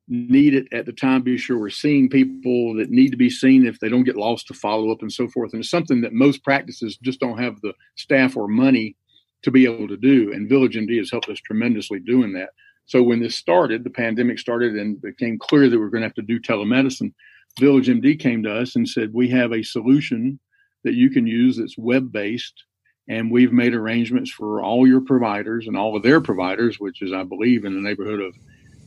need 0.08 0.54
it 0.54 0.66
at 0.72 0.86
the 0.86 0.92
time. 0.92 1.22
Be 1.22 1.36
sure 1.36 1.58
we're 1.58 1.70
seeing 1.70 2.08
people 2.08 2.74
that 2.74 2.90
need 2.90 3.10
to 3.10 3.16
be 3.16 3.30
seen 3.30 3.66
if 3.66 3.80
they 3.80 3.88
don't 3.88 4.04
get 4.04 4.16
lost 4.16 4.46
to 4.48 4.54
follow 4.54 4.90
up 4.90 5.02
and 5.02 5.12
so 5.12 5.28
forth. 5.28 5.52
And 5.52 5.60
it's 5.60 5.70
something 5.70 6.00
that 6.02 6.12
most 6.12 6.44
practices 6.44 6.98
just 7.02 7.20
don't 7.20 7.38
have 7.38 7.60
the 7.60 7.74
staff 7.96 8.36
or 8.36 8.48
money 8.48 8.96
to 9.42 9.50
be 9.50 9.64
able 9.64 9.88
to 9.88 9.96
do. 9.96 10.32
And 10.32 10.48
Village 10.48 10.76
MD 10.76 10.98
has 10.98 11.10
helped 11.10 11.28
us 11.28 11.40
tremendously 11.40 12.00
doing 12.00 12.32
that. 12.32 12.50
So 12.86 13.02
when 13.02 13.20
this 13.20 13.36
started, 13.36 13.84
the 13.84 13.90
pandemic 13.90 14.38
started 14.38 14.74
and 14.74 15.00
became 15.00 15.38
clear 15.38 15.68
that 15.68 15.78
we 15.78 15.84
are 15.84 15.90
going 15.90 16.00
to 16.00 16.08
have 16.08 16.14
to 16.14 16.22
do 16.22 16.40
telemedicine. 16.40 17.12
Village 17.60 17.88
MD 17.88 18.18
came 18.18 18.42
to 18.44 18.54
us 18.54 18.76
and 18.76 18.88
said, 18.88 19.12
We 19.12 19.28
have 19.30 19.52
a 19.52 19.62
solution 19.62 20.38
that 20.84 20.94
you 20.94 21.10
can 21.10 21.26
use 21.26 21.58
that's 21.58 21.76
web 21.76 22.10
based. 22.10 22.64
And 23.08 23.30
we've 23.30 23.52
made 23.52 23.74
arrangements 23.74 24.30
for 24.30 24.62
all 24.62 24.86
your 24.86 25.00
providers 25.00 25.66
and 25.66 25.76
all 25.76 25.96
of 25.96 26.02
their 26.02 26.20
providers, 26.20 26.78
which 26.78 27.02
is, 27.02 27.12
I 27.12 27.24
believe, 27.24 27.64
in 27.64 27.74
the 27.74 27.80
neighborhood 27.80 28.20
of 28.20 28.34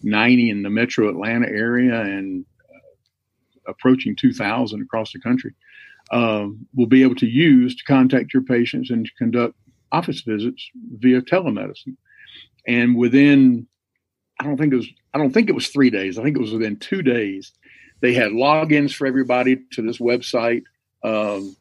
90 0.04 0.50
in 0.50 0.64
the 0.64 0.70
metro 0.70 1.10
Atlanta 1.10 1.48
area 1.48 2.02
and 2.02 2.46
uh, 2.70 3.72
approaching 3.72 4.16
2,000 4.16 4.82
across 4.82 5.12
the 5.12 5.20
country, 5.20 5.54
uh, 6.12 6.48
will 6.76 6.88
be 6.88 7.04
able 7.04 7.16
to 7.16 7.28
use 7.28 7.76
to 7.76 7.84
contact 7.84 8.34
your 8.34 8.44
patients 8.44 8.90
and 8.90 9.10
conduct 9.18 9.56
office 9.92 10.22
visits 10.22 10.70
via 10.98 11.22
telemedicine. 11.22 11.98
And 12.68 12.96
within, 12.96 13.68
I 14.40 14.44
don't 14.44 14.58
think 14.58 14.74
it 14.74 14.78
was, 14.78 14.88
I 15.14 15.18
don't 15.18 15.32
think 15.32 15.50
it 15.50 15.56
was 15.56 15.68
three 15.68 15.90
days. 15.90 16.18
I 16.18 16.24
think 16.24 16.38
it 16.38 16.42
was 16.42 16.54
within 16.54 16.78
two 16.78 17.02
days. 17.02 17.52
They 18.02 18.14
had 18.14 18.32
logins 18.32 18.94
for 18.94 19.06
everybody 19.06 19.58
to 19.74 19.82
this 19.82 20.00
website. 20.00 20.64
Um, 21.04 21.56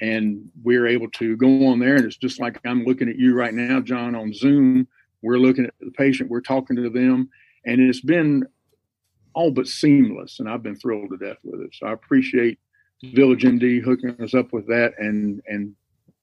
and 0.00 0.50
we're 0.62 0.86
able 0.86 1.08
to 1.08 1.36
go 1.36 1.66
on 1.66 1.78
there 1.78 1.96
and 1.96 2.04
it's 2.04 2.16
just 2.16 2.40
like 2.40 2.58
i'm 2.64 2.84
looking 2.84 3.08
at 3.08 3.16
you 3.16 3.34
right 3.34 3.54
now 3.54 3.80
john 3.80 4.14
on 4.14 4.32
zoom 4.32 4.86
we're 5.22 5.38
looking 5.38 5.64
at 5.64 5.74
the 5.80 5.90
patient 5.92 6.30
we're 6.30 6.40
talking 6.40 6.76
to 6.76 6.90
them 6.90 7.28
and 7.64 7.80
it's 7.80 8.00
been 8.00 8.44
all 9.34 9.50
but 9.50 9.66
seamless 9.66 10.40
and 10.40 10.48
i've 10.48 10.62
been 10.62 10.76
thrilled 10.76 11.10
to 11.10 11.16
death 11.16 11.38
with 11.44 11.60
it 11.60 11.70
so 11.72 11.86
i 11.86 11.92
appreciate 11.92 12.58
village 13.12 13.44
md 13.44 13.82
hooking 13.82 14.10
us 14.20 14.34
up 14.34 14.52
with 14.52 14.66
that 14.66 14.92
and 14.98 15.40
and 15.46 15.74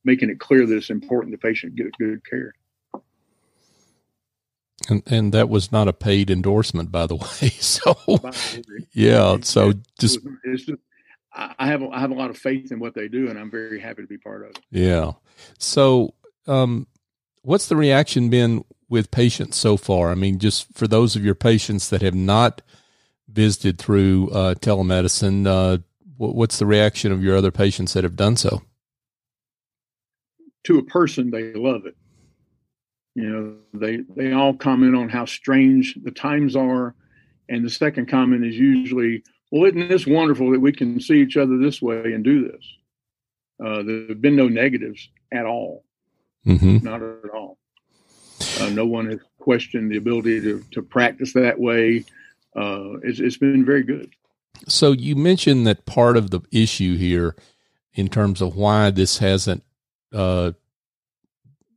making 0.04 0.30
it 0.30 0.40
clear 0.40 0.66
that 0.66 0.76
it's 0.76 0.90
important 0.90 1.32
the 1.32 1.38
patient 1.38 1.76
get 1.76 1.98
good 1.98 2.22
care. 2.28 2.54
And 4.90 5.04
and 5.06 5.34
that 5.34 5.48
was 5.48 5.72
not 5.72 5.88
a 5.88 5.94
paid 5.94 6.32
endorsement, 6.32 6.92
by 6.92 7.08
the 7.08 7.16
way. 7.42 7.50
So 7.50 7.96
yeah, 8.94 9.38
so 9.42 9.74
just, 10.00 10.20
it's 10.44 10.66
just 10.66 10.80
I 11.34 11.68
have 11.68 11.84
I 11.84 12.00
have 12.00 12.12
a 12.12 12.16
lot 12.16 12.30
of 12.30 12.38
faith 12.38 12.72
in 12.72 12.80
what 12.80 12.94
they 12.94 13.08
do, 13.08 13.30
and 13.30 13.40
I'm 13.40 13.50
very 13.50 13.80
happy 13.80 14.02
to 14.02 14.08
be 14.08 14.18
part 14.18 14.44
of 14.44 14.52
it. 14.52 14.60
Yeah. 14.70 15.14
So, 15.58 16.14
um, 16.46 16.88
what's 17.42 17.68
the 17.68 17.76
reaction 17.76 18.30
been 18.30 18.66
with 18.90 19.12
patients 19.12 19.58
so 19.58 19.78
far? 19.78 20.12
I 20.12 20.16
mean, 20.16 20.40
just 20.40 20.74
for 20.74 20.88
those 20.88 21.16
of 21.16 21.24
your 21.24 21.36
patients 21.36 21.90
that 21.90 22.02
have 22.02 22.16
not 22.16 22.62
visited 23.30 23.78
through 23.78 24.30
uh, 24.32 24.56
telemedicine, 24.56 25.48
uh, 25.48 25.78
what's 26.18 26.60
the 26.60 26.66
reaction 26.66 27.14
of 27.14 27.24
your 27.24 27.38
other 27.38 27.52
patients 27.52 27.94
that 27.94 28.04
have 28.04 28.18
done 28.18 28.36
so? 28.36 28.62
To 30.65 30.78
a 30.78 30.84
person, 30.84 31.32
they 31.32 31.54
love 31.54 31.86
it. 31.86 31.95
You 33.15 33.30
know, 33.30 33.56
they 33.74 33.97
they 34.15 34.32
all 34.32 34.54
comment 34.54 34.95
on 34.95 35.10
how 35.10 35.26
strange 35.26 35.97
the 36.02 36.12
times 36.12 36.56
are, 36.56 36.95
and 37.50 37.65
the 37.65 37.69
second 37.69 38.08
comment 38.08 38.45
is 38.45 38.58
usually, 38.58 39.24
"Well, 39.52 39.65
isn't 39.65 39.89
this 39.89 40.08
wonderful 40.08 40.52
that 40.52 40.62
we 40.62 40.71
can 40.71 41.00
see 41.02 41.21
each 41.21 41.36
other 41.36 41.58
this 41.58 41.82
way 41.82 42.13
and 42.13 42.24
do 42.24 42.50
this?" 42.50 42.78
Uh, 43.63 43.84
there 43.84 44.08
have 44.08 44.21
been 44.21 44.36
no 44.36 44.47
negatives 44.47 45.10
at 45.32 45.45
all, 45.45 45.84
mm-hmm. 46.45 46.78
not 46.84 47.02
at 47.02 47.30
all. 47.34 47.58
Uh, 48.60 48.69
no 48.69 48.86
one 48.86 49.08
has 49.08 49.19
questioned 49.39 49.91
the 49.91 49.97
ability 49.97 50.39
to 50.41 50.63
to 50.71 50.82
practice 50.82 51.34
that 51.34 51.60
way. 51.60 52.06
Uh, 52.56 52.97
it's, 53.04 53.19
it's 53.19 53.38
been 53.38 53.65
very 53.65 53.84
good. 53.84 54.10
So 54.67 54.91
you 54.91 55.15
mentioned 55.15 55.65
that 55.67 55.86
part 55.86 56.17
of 56.17 56.30
the 56.30 56.41
issue 56.52 56.95
here, 56.95 57.36
in 57.93 58.08
terms 58.08 58.41
of 58.41 58.56
why 58.56 58.89
this 58.89 59.17
hasn't 59.17 59.63
uh, 60.13 60.52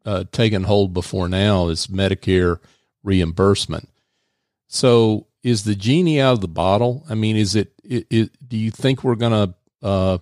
uh, 0.05 0.25
taken 0.33 0.65
hold 0.65 0.93
before 0.93 1.29
now 1.29 1.69
is 1.69 1.87
Medicare 1.87 2.59
reimbursement. 3.03 3.89
So, 4.69 5.27
is 5.43 5.65
the 5.65 5.75
genie 5.75 6.21
out 6.21 6.33
of 6.35 6.41
the 6.41 6.49
bottle? 6.49 7.05
I 7.09 7.15
mean, 7.15 7.37
is 7.37 7.55
it? 7.55 7.73
it, 7.85 8.07
it 8.11 8.49
do 8.49 8.57
you 8.57 8.71
think 8.71 9.05
we're 9.05 9.15
going 9.15 9.33
to 9.33 9.87
uh, 9.87 10.19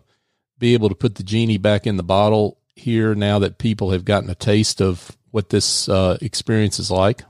be 0.58 0.74
able 0.74 0.88
to 0.88 0.94
put 0.94 1.14
the 1.14 1.22
genie 1.22 1.58
back 1.58 1.86
in 1.86 1.96
the 1.96 2.02
bottle 2.02 2.58
here 2.74 3.14
now 3.14 3.38
that 3.38 3.58
people 3.58 3.90
have 3.90 4.04
gotten 4.04 4.30
a 4.30 4.34
taste 4.34 4.80
of 4.80 5.16
what 5.30 5.48
this 5.48 5.88
uh, 5.88 6.18
experience 6.20 6.78
is 6.78 6.90
like? 6.90 7.22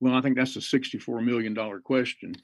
Well, 0.00 0.14
I 0.14 0.20
think 0.22 0.36
that's 0.36 0.56
a 0.56 0.60
sixty-four 0.60 1.20
million 1.20 1.54
dollar 1.54 1.80
question. 1.80 2.34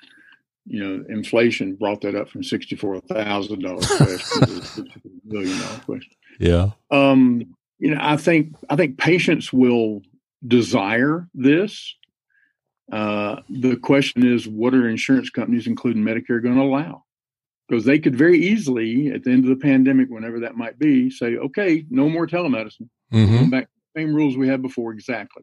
You 0.67 0.83
know, 0.83 1.05
inflation 1.09 1.75
brought 1.75 2.03
that 2.03 2.15
up 2.15 2.29
from 2.29 2.43
sixty-four 2.43 3.01
thousand 3.03 3.63
dollars 3.63 3.87
question 3.97 4.61
to 4.61 4.81
a 4.83 5.11
million 5.25 5.59
dollar 5.59 5.79
question. 5.81 6.13
Yeah. 6.39 6.71
Um, 6.91 7.55
you 7.79 7.95
know, 7.95 8.01
I 8.01 8.17
think 8.17 8.55
I 8.71 8.77
think 8.77 8.99
patients 8.99 9.53
will 9.53 10.03
desire 10.47 11.29
this. 11.35 11.95
Uh, 12.91 13.41
the 13.49 13.77
question 13.77 14.25
is, 14.25 14.47
what 14.47 14.75
are 14.75 14.89
insurance 14.89 15.31
companies, 15.31 15.67
including 15.67 16.03
Medicare, 16.03 16.43
going 16.43 16.55
to 16.55 16.63
allow? 16.63 17.03
Because 17.69 17.85
they 17.85 17.99
could 17.99 18.17
very 18.17 18.39
easily, 18.39 19.09
at 19.09 19.25
the 19.25 19.33
end 19.33 19.45
of 19.45 19.51
the 19.51 19.57
pandemic, 19.57 20.09
whenever 20.09 20.41
that 20.41 20.57
might 20.57 20.79
be, 20.79 21.11
say, 21.11 21.37
okay, 21.37 21.85
no 21.91 22.09
more 22.09 22.27
telemedicine. 22.27 22.89
Mm-hmm. 23.13 23.51
Back 23.51 23.69
same 23.97 24.15
rules 24.15 24.37
we 24.37 24.47
had 24.47 24.63
before, 24.63 24.93
exactly. 24.93 25.43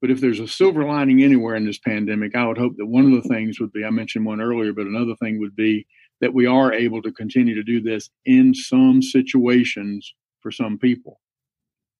But 0.00 0.10
if 0.10 0.20
there's 0.20 0.40
a 0.40 0.46
silver 0.46 0.84
lining 0.84 1.22
anywhere 1.22 1.54
in 1.54 1.64
this 1.64 1.78
pandemic, 1.78 2.36
I 2.36 2.46
would 2.46 2.58
hope 2.58 2.76
that 2.76 2.86
one 2.86 3.06
of 3.06 3.22
the 3.22 3.28
things 3.28 3.58
would 3.58 3.72
be 3.72 3.84
I 3.84 3.90
mentioned 3.90 4.26
one 4.26 4.40
earlier, 4.40 4.72
but 4.72 4.86
another 4.86 5.14
thing 5.16 5.40
would 5.40 5.56
be 5.56 5.86
that 6.20 6.34
we 6.34 6.46
are 6.46 6.72
able 6.72 7.02
to 7.02 7.12
continue 7.12 7.54
to 7.54 7.62
do 7.62 7.80
this 7.80 8.10
in 8.24 8.54
some 8.54 9.02
situations 9.02 10.14
for 10.40 10.50
some 10.50 10.78
people. 10.78 11.20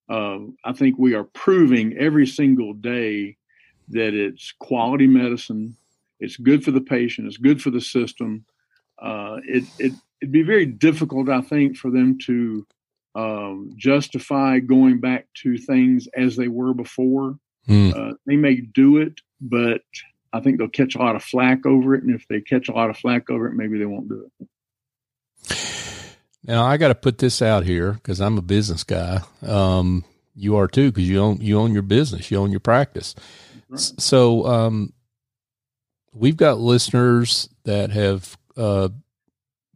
Uh, 0.09 0.39
I 0.63 0.73
think 0.73 0.97
we 0.97 1.15
are 1.15 1.23
proving 1.23 1.97
every 1.97 2.27
single 2.27 2.73
day 2.73 3.37
that 3.89 4.13
it's 4.13 4.53
quality 4.59 5.07
medicine, 5.07 5.75
it's 6.19 6.37
good 6.37 6.63
for 6.63 6.71
the 6.71 6.81
patient, 6.81 7.27
it's 7.27 7.37
good 7.37 7.61
for 7.61 7.71
the 7.71 7.81
system. 7.81 8.45
Uh, 9.01 9.37
it, 9.47 9.63
it, 9.79 9.93
it'd 10.21 10.31
be 10.31 10.43
very 10.43 10.65
difficult, 10.65 11.29
I 11.29 11.41
think, 11.41 11.75
for 11.75 11.91
them 11.91 12.17
to 12.25 12.65
um, 13.15 13.73
justify 13.77 14.59
going 14.59 14.99
back 14.99 15.27
to 15.43 15.57
things 15.57 16.07
as 16.15 16.35
they 16.35 16.47
were 16.47 16.73
before. 16.73 17.37
Mm. 17.67 17.95
Uh, 17.95 18.13
they 18.27 18.35
may 18.35 18.57
do 18.57 18.97
it, 18.97 19.21
but 19.41 19.81
I 20.35 20.41
think 20.41 20.57
they'll 20.57 20.67
catch 20.67 20.95
a 20.95 20.99
lot 20.99 21.15
of 21.15 21.23
flack 21.23 21.65
over 21.65 21.95
it. 21.95 22.03
And 22.03 22.13
if 22.13 22.27
they 22.27 22.41
catch 22.41 22.67
a 22.67 22.73
lot 22.73 22.89
of 22.89 22.97
flack 22.97 23.29
over 23.29 23.47
it, 23.47 23.53
maybe 23.53 23.79
they 23.79 23.85
won't 23.85 24.09
do 24.09 24.29
it. 24.41 24.47
Now 26.43 26.65
I 26.65 26.75
got 26.75 26.89
to 26.89 26.95
put 26.95 27.19
this 27.19 27.41
out 27.41 27.63
here 27.63 27.93
because 27.93 28.19
I'm 28.19 28.37
a 28.37 28.41
business 28.41 28.83
guy. 28.83 29.21
Um, 29.41 30.03
you 30.35 30.57
are 30.57 30.67
too 30.67 30.91
because 30.91 31.07
you 31.07 31.19
own 31.19 31.37
you 31.39 31.57
own 31.57 31.71
your 31.71 31.83
business, 31.83 32.29
you 32.29 32.37
own 32.37 32.51
your 32.51 32.59
practice. 32.59 33.15
Right. 33.69 33.79
So 33.79 34.45
um, 34.45 34.93
we've 36.13 36.37
got 36.37 36.59
listeners 36.59 37.47
that 37.63 37.91
have 37.91 38.37
uh, 38.57 38.89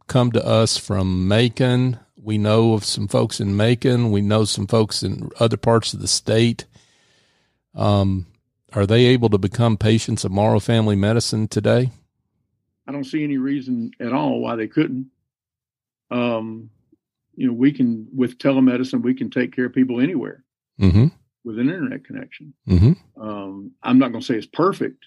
come 0.08 0.30
to 0.32 0.44
us 0.44 0.76
from 0.76 1.26
Macon. 1.26 1.98
We 2.16 2.36
know 2.36 2.74
of 2.74 2.84
some 2.84 3.08
folks 3.08 3.40
in 3.40 3.56
Macon. 3.56 4.10
We 4.10 4.20
know 4.20 4.44
some 4.44 4.66
folks 4.66 5.02
in 5.02 5.30
other 5.40 5.56
parts 5.56 5.94
of 5.94 6.00
the 6.00 6.08
state. 6.08 6.66
Um, 7.74 8.26
are 8.72 8.86
they 8.86 9.06
able 9.06 9.28
to 9.30 9.38
become 9.38 9.76
patients 9.76 10.24
of 10.24 10.32
Morrow 10.32 10.60
Family 10.60 10.96
Medicine 10.96 11.48
today? 11.48 11.90
I 12.86 12.92
don't 12.92 13.04
see 13.04 13.22
any 13.24 13.38
reason 13.38 13.92
at 14.00 14.12
all 14.12 14.40
why 14.40 14.56
they 14.56 14.66
couldn't. 14.68 15.10
um, 16.10 16.70
you 17.36 17.46
know, 17.46 17.52
we 17.54 17.72
can 17.72 18.06
with 18.14 18.36
telemedicine 18.38 19.02
we 19.02 19.14
can 19.14 19.30
take 19.30 19.54
care 19.54 19.66
of 19.66 19.72
people 19.72 20.00
anywhere 20.00 20.44
Mm-hmm. 20.80 21.06
with 21.44 21.58
an 21.58 21.68
internet 21.70 22.04
connection. 22.04 22.52
Mm-hmm. 22.68 23.20
Um, 23.22 23.72
I'm 23.82 23.98
not 23.98 24.12
going 24.12 24.20
to 24.20 24.26
say 24.26 24.34
it's 24.36 24.46
perfect, 24.46 25.04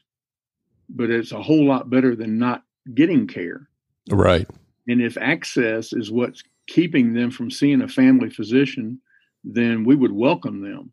but 0.89 1.09
it's 1.09 1.31
a 1.31 1.41
whole 1.41 1.65
lot 1.65 1.89
better 1.89 2.15
than 2.15 2.37
not 2.39 2.63
getting 2.93 3.27
care. 3.27 3.69
Right. 4.09 4.47
And 4.87 5.01
if 5.01 5.17
access 5.17 5.93
is 5.93 6.11
what's 6.11 6.43
keeping 6.67 7.13
them 7.13 7.31
from 7.31 7.49
seeing 7.51 7.81
a 7.81 7.87
family 7.87 8.29
physician, 8.29 8.99
then 9.43 9.83
we 9.83 9.95
would 9.95 10.11
welcome 10.11 10.61
them. 10.61 10.91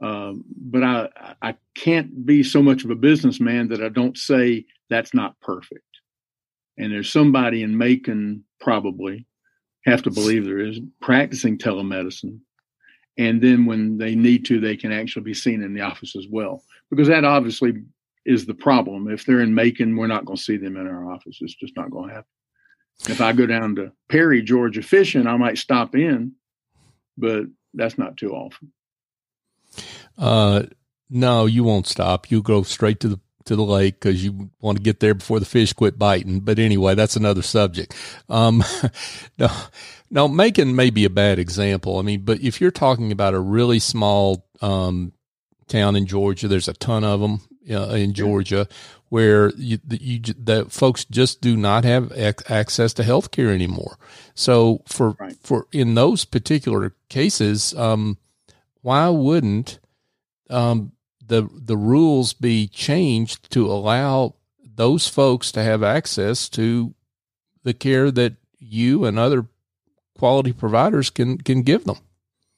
Um, 0.00 0.44
but 0.56 0.82
I, 0.82 1.08
I 1.42 1.54
can't 1.74 2.24
be 2.24 2.42
so 2.42 2.62
much 2.62 2.84
of 2.84 2.90
a 2.90 2.94
businessman 2.94 3.68
that 3.68 3.82
I 3.82 3.88
don't 3.88 4.16
say 4.16 4.64
that's 4.88 5.12
not 5.12 5.38
perfect. 5.40 5.84
And 6.78 6.90
there's 6.90 7.12
somebody 7.12 7.62
in 7.62 7.76
Macon, 7.76 8.44
probably, 8.60 9.26
have 9.84 10.02
to 10.02 10.10
believe 10.10 10.44
there 10.44 10.58
is, 10.58 10.80
practicing 11.00 11.58
telemedicine. 11.58 12.38
And 13.18 13.42
then 13.42 13.66
when 13.66 13.98
they 13.98 14.14
need 14.14 14.46
to, 14.46 14.60
they 14.60 14.76
can 14.76 14.92
actually 14.92 15.24
be 15.24 15.34
seen 15.34 15.62
in 15.62 15.74
the 15.74 15.82
office 15.82 16.16
as 16.16 16.26
well. 16.30 16.62
Because 16.88 17.08
that 17.08 17.24
obviously 17.24 17.74
is 18.24 18.46
the 18.46 18.54
problem. 18.54 19.10
If 19.10 19.26
they're 19.26 19.40
in 19.40 19.54
Macon, 19.54 19.96
we're 19.96 20.06
not 20.06 20.24
going 20.24 20.36
to 20.36 20.42
see 20.42 20.56
them 20.56 20.76
in 20.76 20.86
our 20.86 21.12
office. 21.12 21.38
It's 21.40 21.54
just 21.54 21.76
not 21.76 21.90
going 21.90 22.08
to 22.08 22.14
happen. 22.14 22.30
If 23.08 23.20
I 23.20 23.32
go 23.32 23.46
down 23.46 23.76
to 23.76 23.92
Perry, 24.08 24.42
Georgia 24.42 24.82
fishing, 24.82 25.26
I 25.26 25.36
might 25.36 25.58
stop 25.58 25.94
in, 25.94 26.32
but 27.16 27.44
that's 27.74 27.98
not 27.98 28.16
too 28.16 28.32
often. 28.32 28.72
Uh, 30.20 30.64
no, 31.10 31.46
you 31.46 31.64
won't 31.64 31.88
stop. 31.88 32.30
You 32.30 32.42
go 32.42 32.62
straight 32.62 33.00
to 33.00 33.08
the 33.08 33.20
to 33.46 33.56
the 33.56 33.64
lake 33.64 33.94
because 33.98 34.24
you 34.24 34.50
want 34.60 34.78
to 34.78 34.82
get 34.84 35.00
there 35.00 35.14
before 35.14 35.40
the 35.40 35.46
fish 35.46 35.72
quit 35.72 35.98
biting. 35.98 36.40
But 36.40 36.60
anyway, 36.60 36.94
that's 36.94 37.16
another 37.16 37.42
subject. 37.42 37.94
Um, 38.28 38.62
no, 39.38 39.48
no, 40.10 40.28
Macon 40.28 40.76
may 40.76 40.90
be 40.90 41.04
a 41.06 41.10
bad 41.10 41.40
example. 41.40 41.98
I 41.98 42.02
mean, 42.02 42.20
but 42.22 42.40
if 42.40 42.60
you're 42.60 42.70
talking 42.70 43.10
about 43.10 43.34
a 43.34 43.40
really 43.40 43.80
small 43.80 44.46
um, 44.60 45.12
town 45.68 45.96
in 45.96 46.06
Georgia, 46.06 46.48
there's 46.48 46.68
a 46.68 46.74
ton 46.74 47.02
of 47.02 47.20
them 47.20 47.40
uh, 47.70 47.94
in 47.94 48.12
Georgia 48.12 48.68
where 49.08 49.52
you, 49.56 49.78
you 49.90 50.20
the 50.20 50.66
folks 50.68 51.04
just 51.06 51.40
do 51.40 51.56
not 51.56 51.84
have 51.84 52.12
ac- 52.12 52.44
access 52.48 52.92
to 52.94 53.02
health 53.02 53.32
care 53.32 53.50
anymore. 53.50 53.98
So 54.34 54.82
for 54.86 55.16
Right. 55.18 55.36
for 55.42 55.66
in 55.72 55.94
those 55.96 56.24
particular 56.24 56.94
cases, 57.08 57.74
um, 57.74 58.18
why 58.82 59.08
wouldn't 59.08 59.79
um, 60.50 60.92
the 61.26 61.48
the 61.52 61.76
rules 61.76 62.32
be 62.32 62.66
changed 62.68 63.50
to 63.52 63.66
allow 63.66 64.34
those 64.74 65.08
folks 65.08 65.52
to 65.52 65.62
have 65.62 65.82
access 65.82 66.48
to 66.50 66.94
the 67.62 67.74
care 67.74 68.10
that 68.10 68.34
you 68.58 69.04
and 69.04 69.18
other 69.18 69.46
quality 70.18 70.52
providers 70.52 71.10
can 71.10 71.38
can 71.38 71.62
give 71.62 71.84
them? 71.84 71.98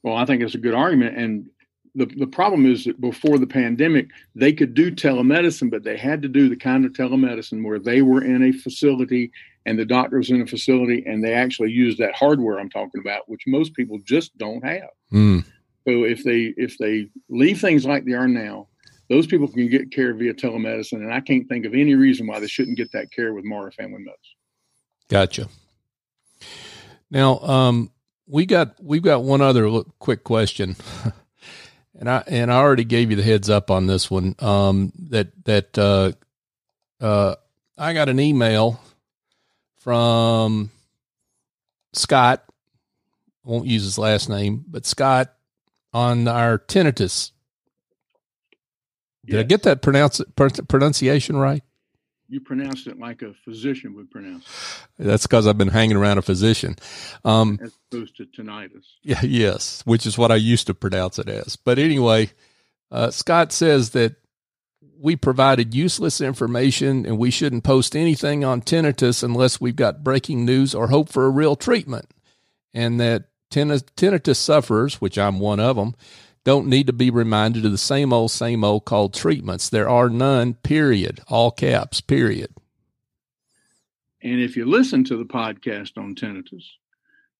Well, 0.02 0.16
I 0.16 0.24
think 0.24 0.42
it's 0.42 0.55
a 0.55 0.59
good 0.59 0.74
argument. 0.74 1.16
And 1.16 1.48
the, 1.94 2.07
the 2.07 2.26
problem 2.26 2.66
is 2.66 2.85
that 2.85 3.00
before 3.00 3.38
the 3.38 3.46
pandemic, 3.46 4.09
they 4.35 4.52
could 4.52 4.74
do 4.74 4.90
telemedicine, 4.90 5.70
but 5.70 5.85
they 5.85 5.96
had 5.96 6.22
to 6.22 6.28
do 6.28 6.48
the 6.48 6.57
kind 6.57 6.85
of 6.85 6.92
telemedicine 6.92 7.64
where 7.64 7.78
they 7.78 8.02
were 8.02 8.24
in 8.24 8.42
a 8.42 8.52
facility 8.52 9.31
and 9.64 9.78
the 9.78 9.85
doctor 9.85 10.18
was 10.18 10.31
in 10.31 10.40
a 10.40 10.46
facility 10.46 11.05
and 11.07 11.22
they 11.22 11.35
actually 11.35 11.70
used 11.70 11.98
that 11.98 12.14
hardware 12.14 12.59
I'm 12.59 12.70
talking 12.70 13.00
about, 13.00 13.28
which 13.28 13.42
most 13.46 13.74
people 13.74 13.98
just 14.05 14.37
don't 14.38 14.64
have. 14.64 14.88
Mm, 15.12 15.44
So 15.87 16.05
if 16.05 16.23
they 16.25 16.55
if 16.57 16.79
they 16.79 17.09
leave 17.29 17.61
things 17.61 17.85
like 17.85 18.05
they 18.05 18.12
are 18.12 18.29
now, 18.29 18.68
those 19.09 19.27
people 19.27 19.49
can 19.49 19.68
get 19.68 19.90
care 19.90 20.14
via 20.14 20.33
telemedicine, 20.33 20.95
and 20.95 21.12
I 21.12 21.21
can't 21.21 21.49
think 21.49 21.66
of 21.66 21.75
any 21.75 21.95
reason 21.95 22.27
why 22.27 22.40
they 22.40 22.47
shouldn't 22.47 22.77
get 22.77 22.92
that 22.92 23.11
care 23.11 23.35
with 23.35 23.45
Morrow 23.45 23.71
Family 23.73 23.99
Medicine. 23.99 24.18
gotcha. 25.09 25.49
Now, 27.11 27.38
um, 27.40 27.90
we 28.27 28.47
got 28.47 28.77
we've 28.83 29.03
got 29.03 29.23
one 29.23 29.40
other 29.40 29.68
look, 29.68 29.99
quick 29.99 30.25
question, 30.25 30.77
and 31.99 32.09
I 32.09 32.25
and 32.27 32.51
I 32.53 32.57
already 32.57 32.85
gave 32.85 33.11
you 33.11 33.16
the 33.16 33.23
heads 33.23 33.51
up 33.51 33.71
on 33.71 33.87
this 33.87 34.11
one. 34.11 34.35
Um, 34.38 34.92
that 35.11 35.45
that 35.45 35.77
uh, 35.77 36.12
uh, 37.05 37.35
I 37.77 37.92
got 37.92 38.09
an 38.09 38.21
email 38.21 38.81
from 39.79 40.71
Scott. 41.92 42.45
I 43.45 43.51
Won't 43.51 43.66
use 43.66 43.83
his 43.83 43.99
last 43.99 44.29
name, 44.29 44.64
but 44.68 44.87
Scott 44.87 45.35
on 45.92 46.28
our 46.28 46.59
tinnitus. 46.59 47.33
Did 49.24 49.38
I 49.38 49.42
get 49.44 49.62
that 49.62 49.83
pronounce, 49.83 50.20
pronunciation 50.37 51.37
right? 51.37 51.62
You 52.28 52.40
pronounced 52.40 52.87
it 52.87 52.98
like 52.98 53.22
a 53.22 53.35
physician 53.44 53.94
would 53.94 54.11
pronounce, 54.11 54.44
it, 54.98 55.05
That's 55.05 55.26
because 55.26 55.46
I've 55.46 55.59
been 55.59 55.68
hanging 55.68 55.96
around 55.96 56.18
a 56.18 56.22
physician. 56.22 56.76
Um, 57.24 57.59
as 57.62 57.76
opposed 57.90 58.16
to 58.16 58.24
tinnitus. 58.24 58.87
Yeah, 59.02 59.20
yes, 59.22 59.83
which 59.85 60.07
is 60.07 60.16
what 60.16 60.33
I 60.33 60.37
used 60.37 60.66
to 60.68 60.74
pronounce 60.74 61.18
it 61.18 61.28
as. 61.28 61.57
But 61.57 61.78
anyway, 61.78 62.31
uh, 62.90 63.11
Scott 63.11 63.52
says 63.52 63.90
that 63.90 64.16
we 64.98 65.14
provided 65.14 65.74
useless 65.74 66.20
information 66.20 67.05
and 67.05 67.18
we 67.18 67.31
shouldn't 67.31 67.64
post 67.64 67.94
anything 67.94 68.44
on 68.44 68.62
tinnitus 68.62 69.22
unless 69.22 69.61
we've 69.61 69.76
got 69.76 70.05
breaking 70.05 70.44
news 70.44 70.74
or 70.74 70.88
hope 70.88 71.11
for 71.11 71.26
a 71.26 71.31
real 71.31 71.57
treatment. 71.57 72.09
And 72.72 73.00
that 73.00 73.24
tinnitus, 73.53 74.37
sufferers, 74.37 75.01
which 75.01 75.19
I'm 75.19 75.38
one 75.38 75.61
of 75.61 75.77
them, 75.77 75.95
don't 76.45 76.67
need 76.67 76.88
to 76.88 76.93
be 76.93 77.11
reminded 77.11 77.65
of 77.65 77.71
the 77.71 77.79
same 77.79 78.12
old, 78.12 78.31
same 78.31 78.65
old 78.65 78.85
called 78.85 79.15
treatments. 79.15 79.69
There 79.69 79.88
are 79.88 80.09
none, 80.09 80.55
period. 80.55 81.21
All 81.29 81.51
caps, 81.51 82.01
period. 82.01 82.53
And 84.23 84.41
if 84.41 84.57
you 84.57 84.65
listen 84.65 85.05
to 85.05 85.17
the 85.17 85.25
podcast 85.25 85.99
on 85.99 86.15
tinnitus, 86.15 86.65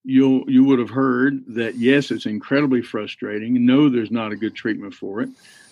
you'll 0.05 0.51
you 0.51 0.65
would 0.65 0.79
have 0.79 0.91
heard 0.91 1.45
that 1.55 1.77
yes, 1.77 2.11
it's 2.11 2.27
incredibly 2.27 2.83
frustrating. 2.83 3.65
No, 3.65 3.89
there's 3.89 4.11
not 4.11 4.33
a 4.33 4.37
good 4.37 4.55
treatment 4.55 4.95
for 4.95 5.21
it. 5.21 5.31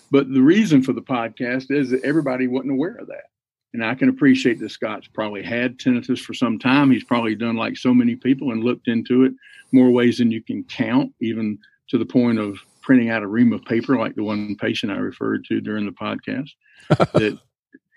But 0.09 0.31
the 0.31 0.41
reason 0.41 0.83
for 0.83 0.91
the 0.93 1.01
podcast 1.01 1.71
is 1.71 1.89
that 1.91 2.03
everybody 2.03 2.47
wasn't 2.47 2.71
aware 2.71 2.95
of 2.95 3.07
that. 3.07 3.29
And 3.73 3.85
I 3.85 3.95
can 3.95 4.09
appreciate 4.09 4.59
that 4.59 4.71
Scott's 4.71 5.07
probably 5.07 5.43
had 5.43 5.77
tinnitus 5.77 6.19
for 6.19 6.33
some 6.33 6.59
time. 6.59 6.91
He's 6.91 7.05
probably 7.05 7.35
done 7.35 7.55
like 7.55 7.77
so 7.77 7.93
many 7.93 8.15
people 8.15 8.51
and 8.51 8.63
looked 8.63 8.87
into 8.87 9.23
it 9.23 9.33
more 9.71 9.91
ways 9.91 10.17
than 10.17 10.31
you 10.31 10.41
can 10.41 10.63
count, 10.65 11.13
even 11.21 11.57
to 11.89 11.97
the 11.97 12.05
point 12.05 12.37
of 12.37 12.57
printing 12.81 13.09
out 13.09 13.23
a 13.23 13.27
ream 13.27 13.53
of 13.53 13.63
paper 13.63 13.97
like 13.97 14.15
the 14.15 14.23
one 14.23 14.55
patient 14.55 14.91
I 14.91 14.97
referred 14.97 15.45
to 15.45 15.61
during 15.61 15.85
the 15.85 15.91
podcast, 15.91 16.49
that 16.89 17.39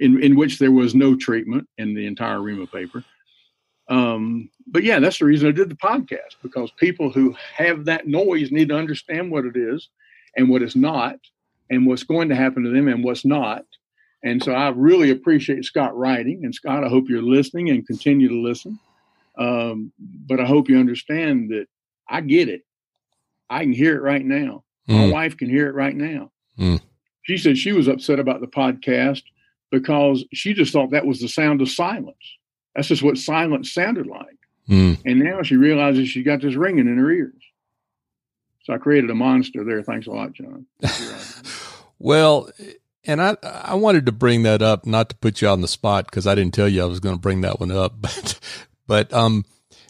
in, 0.01 0.23
in 0.23 0.37
which 0.37 0.59
there 0.59 0.73
was 0.73 0.95
no 0.95 1.17
treatment 1.17 1.69
in 1.79 1.95
the 1.95 2.07
entire 2.07 2.41
ream 2.41 2.61
of 2.61 2.71
paper. 2.71 3.03
Um, 3.89 4.51
but 4.67 4.83
yeah, 4.83 4.99
that's 4.99 5.19
the 5.19 5.25
reason 5.25 5.49
I 5.49 5.53
did 5.53 5.69
the 5.69 5.77
podcast 5.77 6.37
because 6.43 6.71
people 6.73 7.11
who 7.11 7.35
have 7.55 7.85
that 7.85 8.07
noise 8.07 8.51
need 8.51 8.69
to 8.71 8.77
understand 8.77 9.31
what 9.31 9.45
it 9.45 9.57
is 9.57 9.89
and 10.37 10.49
what 10.49 10.63
it's 10.63 10.77
not, 10.77 11.17
and 11.71 11.87
what's 11.87 12.03
going 12.03 12.29
to 12.29 12.35
happen 12.35 12.63
to 12.65 12.71
them 12.71 12.89
and 12.89 13.05
what's 13.05 13.25
not. 13.25 13.65
And 14.25 14.43
so 14.43 14.53
I 14.53 14.71
really 14.71 15.11
appreciate 15.11 15.65
Scott 15.65 15.97
writing. 15.97 16.45
And 16.45 16.55
Scott, 16.55 16.83
I 16.83 16.89
hope 16.89 17.09
you're 17.09 17.23
listening 17.23 17.69
and 17.71 17.87
continue 17.87 18.29
to 18.29 18.41
listen. 18.41 18.79
Um, 19.39 19.93
but 19.99 20.41
I 20.41 20.47
hope 20.47 20.69
you 20.69 20.79
understand 20.79 21.51
that 21.51 21.67
I 22.09 22.21
get 22.23 22.49
it. 22.49 22.63
I 23.51 23.61
can 23.65 23.73
hear 23.73 23.95
it 23.97 24.01
right 24.03 24.25
now. 24.25 24.65
My 24.89 24.95
Mm. 25.07 25.13
wife 25.13 25.37
can 25.37 25.49
hear 25.51 25.69
it 25.69 25.75
right 25.75 25.95
now. 25.95 26.31
Mm. 26.59 26.81
She 27.23 27.37
said 27.37 27.59
she 27.59 27.73
was 27.73 27.87
upset 27.87 28.19
about 28.19 28.41
the 28.41 28.47
podcast 28.47 29.23
because 29.71 30.25
she 30.33 30.55
just 30.55 30.73
thought 30.73 30.91
that 30.93 31.07
was 31.07 31.21
the 31.21 31.29
sound 31.29 31.61
of 31.61 31.69
silence. 31.69 32.17
That's 32.75 32.89
just 32.89 33.03
what 33.03 33.19
silence 33.19 33.73
sounded 33.73 34.07
like. 34.07 34.39
Mm. 34.69 34.99
And 35.05 35.19
now 35.21 35.43
she 35.43 35.57
realizes 35.57 36.09
she 36.09 36.23
got 36.23 36.41
this 36.41 36.55
ringing 36.55 36.87
in 36.89 36.97
her 36.97 37.11
ears. 37.11 37.43
So 38.63 38.73
I 38.73 38.79
created 38.79 39.11
a 39.11 39.15
monster 39.15 39.65
there. 39.65 39.83
Thanks 39.83 40.07
a 40.07 40.11
lot, 40.11 40.33
John. 40.33 40.65
Well, 42.01 42.51
and 43.07 43.21
I 43.21 43.37
I 43.43 43.75
wanted 43.75 44.07
to 44.07 44.13
bring 44.13 44.43
that 44.43 44.63
up, 44.63 44.87
not 44.87 45.09
to 45.11 45.17
put 45.17 45.41
you 45.41 45.49
on 45.49 45.61
the 45.61 45.69
spot 45.69 46.07
because 46.07 46.27
I 46.27 46.35
didn't 46.35 46.55
tell 46.55 46.69
you 46.69 46.83
I 46.83 46.87
was 46.87 47.01
going 47.01 47.15
to 47.15 47.21
bring 47.21 47.43
that 47.43 47.61
one 47.61 47.71
up, 47.71 47.95
but 48.01 48.39
but 48.87 49.13
um, 49.13 49.45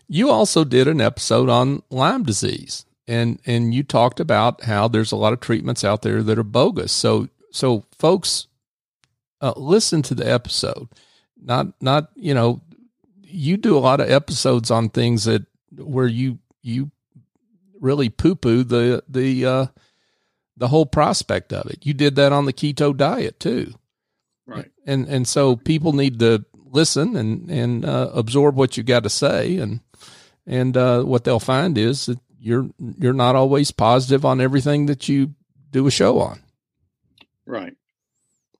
you 0.08 0.30
also 0.30 0.64
did 0.64 0.88
an 0.88 1.00
episode 1.00 1.48
on 1.48 1.82
Lyme 1.90 2.24
disease, 2.24 2.84
and 3.06 3.40
and 3.46 3.74
you 3.74 3.82
talked 3.82 4.20
about 4.20 4.64
how 4.64 4.88
there's 4.88 5.12
a 5.12 5.16
lot 5.16 5.32
of 5.32 5.40
treatments 5.40 5.84
out 5.84 6.02
there 6.02 6.22
that 6.22 6.38
are 6.38 6.44
bogus. 6.44 6.92
So 6.92 7.28
so 7.50 7.84
folks, 7.98 8.46
uh, 9.40 9.54
listen 9.56 10.02
to 10.02 10.14
the 10.14 10.30
episode. 10.30 10.88
Not 11.40 11.80
not 11.80 12.10
you 12.14 12.34
know, 12.34 12.62
you 13.22 13.56
do 13.56 13.76
a 13.76 13.80
lot 13.80 14.00
of 14.00 14.10
episodes 14.10 14.70
on 14.70 14.88
things 14.88 15.24
that 15.24 15.46
where 15.76 16.06
you 16.06 16.38
you 16.62 16.90
really 17.80 18.08
poo 18.08 18.34
poo 18.34 18.64
the 18.64 19.02
the 19.08 19.46
uh, 19.46 19.66
the 20.56 20.68
whole 20.68 20.86
prospect 20.86 21.52
of 21.52 21.66
it. 21.70 21.84
You 21.86 21.94
did 21.94 22.16
that 22.16 22.32
on 22.32 22.44
the 22.46 22.52
keto 22.52 22.96
diet 22.96 23.40
too, 23.40 23.74
Right. 24.46 24.70
and 24.86 25.06
and 25.08 25.26
so 25.28 25.56
people 25.56 25.92
need 25.92 26.18
to 26.20 26.44
listen 26.70 27.16
and 27.16 27.50
and 27.50 27.84
uh, 27.84 28.10
absorb 28.14 28.56
what 28.56 28.76
you 28.76 28.82
got 28.82 29.02
to 29.04 29.10
say, 29.10 29.56
and 29.58 29.80
and 30.46 30.76
uh, 30.76 31.02
what 31.02 31.24
they'll 31.24 31.40
find 31.40 31.76
is 31.78 32.06
that 32.06 32.18
you're 32.38 32.68
you're 32.98 33.12
not 33.12 33.36
always 33.36 33.70
positive 33.70 34.24
on 34.24 34.40
everything 34.40 34.86
that 34.86 35.08
you 35.08 35.34
do 35.70 35.86
a 35.86 35.90
show 35.90 36.20
on. 36.20 36.40
Right. 37.46 37.74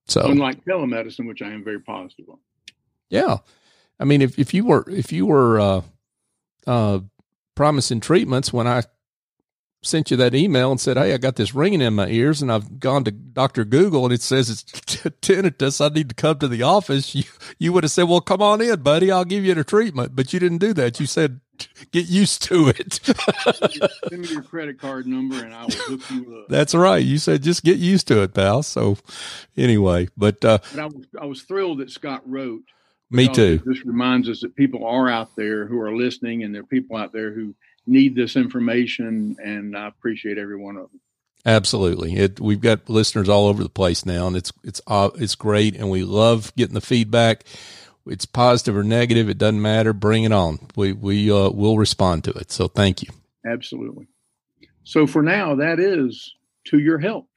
So 0.07 0.21
Unlike 0.23 0.65
telemedicine, 0.65 1.27
which 1.27 1.43
I 1.43 1.51
am 1.51 1.65
very 1.65 1.81
positive 1.81 2.29
on. 2.29 2.39
yeah, 3.09 3.39
I 4.01 4.05
mean 4.05 4.21
if 4.23 4.39
if 4.39 4.53
you 4.53 4.65
were 4.65 4.85
if 4.91 5.13
you 5.13 5.27
were 5.27 5.61
uh, 5.61 5.81
uh, 6.67 7.01
promising 7.55 8.01
treatments 8.01 8.53
when 8.53 8.67
I 8.67 8.83
sent 9.85 10.11
you 10.11 10.17
that 10.17 10.35
email 10.35 10.71
and 10.71 10.81
said, 10.81 10.97
Hey, 10.97 11.13
I 11.13 11.19
got 11.19 11.37
this 11.37 11.55
ringing 11.55 11.81
in 11.81 11.95
my 11.95 12.09
ears 12.09 12.43
and 12.43 12.51
I've 12.51 12.81
gone 12.81 13.05
to 13.05 13.11
Dr. 13.11 13.65
Google 13.65 14.05
and 14.05 14.13
it 14.13 14.23
says 14.23 14.51
it's 14.51 14.65
tinnitus. 15.21 15.85
I 15.85 15.93
need 15.93 16.09
to 16.09 16.15
come 16.15 16.39
to 16.39 16.49
the 16.49 16.63
office. 16.63 17.15
You, 17.15 17.25
you 17.59 17.73
would 17.73 17.85
have 17.85 17.93
said, 17.93 18.09
Well, 18.09 18.21
come 18.21 18.43
on 18.43 18.61
in, 18.61 18.83
buddy. 18.83 19.11
I'll 19.11 19.25
give 19.25 19.45
you 19.45 19.55
the 19.55 19.65
treatment. 19.65 20.17
But 20.17 20.33
you 20.33 20.41
didn't 20.41 20.59
do 20.59 20.73
that. 20.75 21.01
You 21.01 21.07
said, 21.07 21.41
Get 21.93 22.07
used 22.07 22.43
to 22.45 22.69
it. 22.69 22.95
Send 24.09 24.23
me 24.23 24.29
your 24.29 24.43
credit 24.43 24.81
card 24.81 25.07
number 25.07 25.37
and 25.43 25.55
I 25.55 25.65
will 25.65 25.71
hook 25.71 26.11
you 26.11 26.39
up. 26.41 26.49
That's 26.49 26.75
right. 26.75 27.05
You 27.05 27.19
said 27.19 27.43
just 27.43 27.63
get 27.63 27.79
used 27.79 28.09
to 28.09 28.23
it, 28.23 28.35
pal. 28.35 28.63
So 28.63 28.99
anyway, 29.57 30.09
but, 30.17 30.45
uh, 30.45 30.59
but 30.73 30.81
I 30.81 30.87
was, 30.87 31.07
I 31.21 31.25
was 31.27 31.43
thrilled 31.43 31.79
that 31.79 31.91
Scott 31.91 32.23
wrote. 32.27 32.63
Me 33.11 33.29
too. 33.29 33.63
This 33.65 33.85
reminds 33.85 34.29
us 34.29 34.41
that 34.41 34.57
people 34.57 34.85
are 34.87 35.09
out 35.09 35.37
there 35.37 35.67
who 35.67 35.79
are 35.79 35.95
listening 35.95 36.43
and 36.43 36.53
there 36.53 36.63
are 36.63 36.67
people 36.67 36.97
out 36.97 37.13
there 37.13 37.33
who 37.33 37.55
need 37.87 38.15
this 38.15 38.37
information, 38.37 39.37
and 39.43 39.77
I 39.77 39.89
appreciate 39.89 40.39
every 40.39 40.57
one 40.57 40.77
of 40.77 40.91
them. 40.91 41.01
Absolutely, 41.47 42.15
it. 42.17 42.41
We've 42.41 42.61
got 42.61 42.89
listeners 42.89 43.29
all 43.29 43.47
over 43.47 43.63
the 43.63 43.69
place 43.69 44.07
now, 44.07 44.27
and 44.27 44.37
it's 44.37 44.53
it's 44.63 44.81
uh, 44.87 45.11
it's 45.17 45.35
great, 45.35 45.77
and 45.77 45.91
we 45.91 46.03
love 46.03 46.55
getting 46.57 46.75
the 46.75 46.81
feedback. 46.81 47.45
It's 48.07 48.27
positive 48.27 48.77
or 48.77 48.85
negative, 48.85 49.29
it 49.29 49.39
doesn't 49.39 49.63
matter. 49.63 49.93
Bring 49.93 50.25
it 50.25 50.33
on. 50.33 50.59
We 50.77 50.93
we 50.93 51.31
uh, 51.31 51.51
will 51.51 51.79
respond 51.79 52.25
to 52.25 52.31
it. 52.33 52.51
So 52.51 52.69
thank 52.69 53.03
you. 53.03 53.09
Absolutely. 53.47 54.09
So 54.85 55.07
for 55.07 55.23
now, 55.23 55.55
that 55.57 55.79
is 55.81 56.35
to 56.67 56.79
your 56.79 56.99
help. 56.99 57.29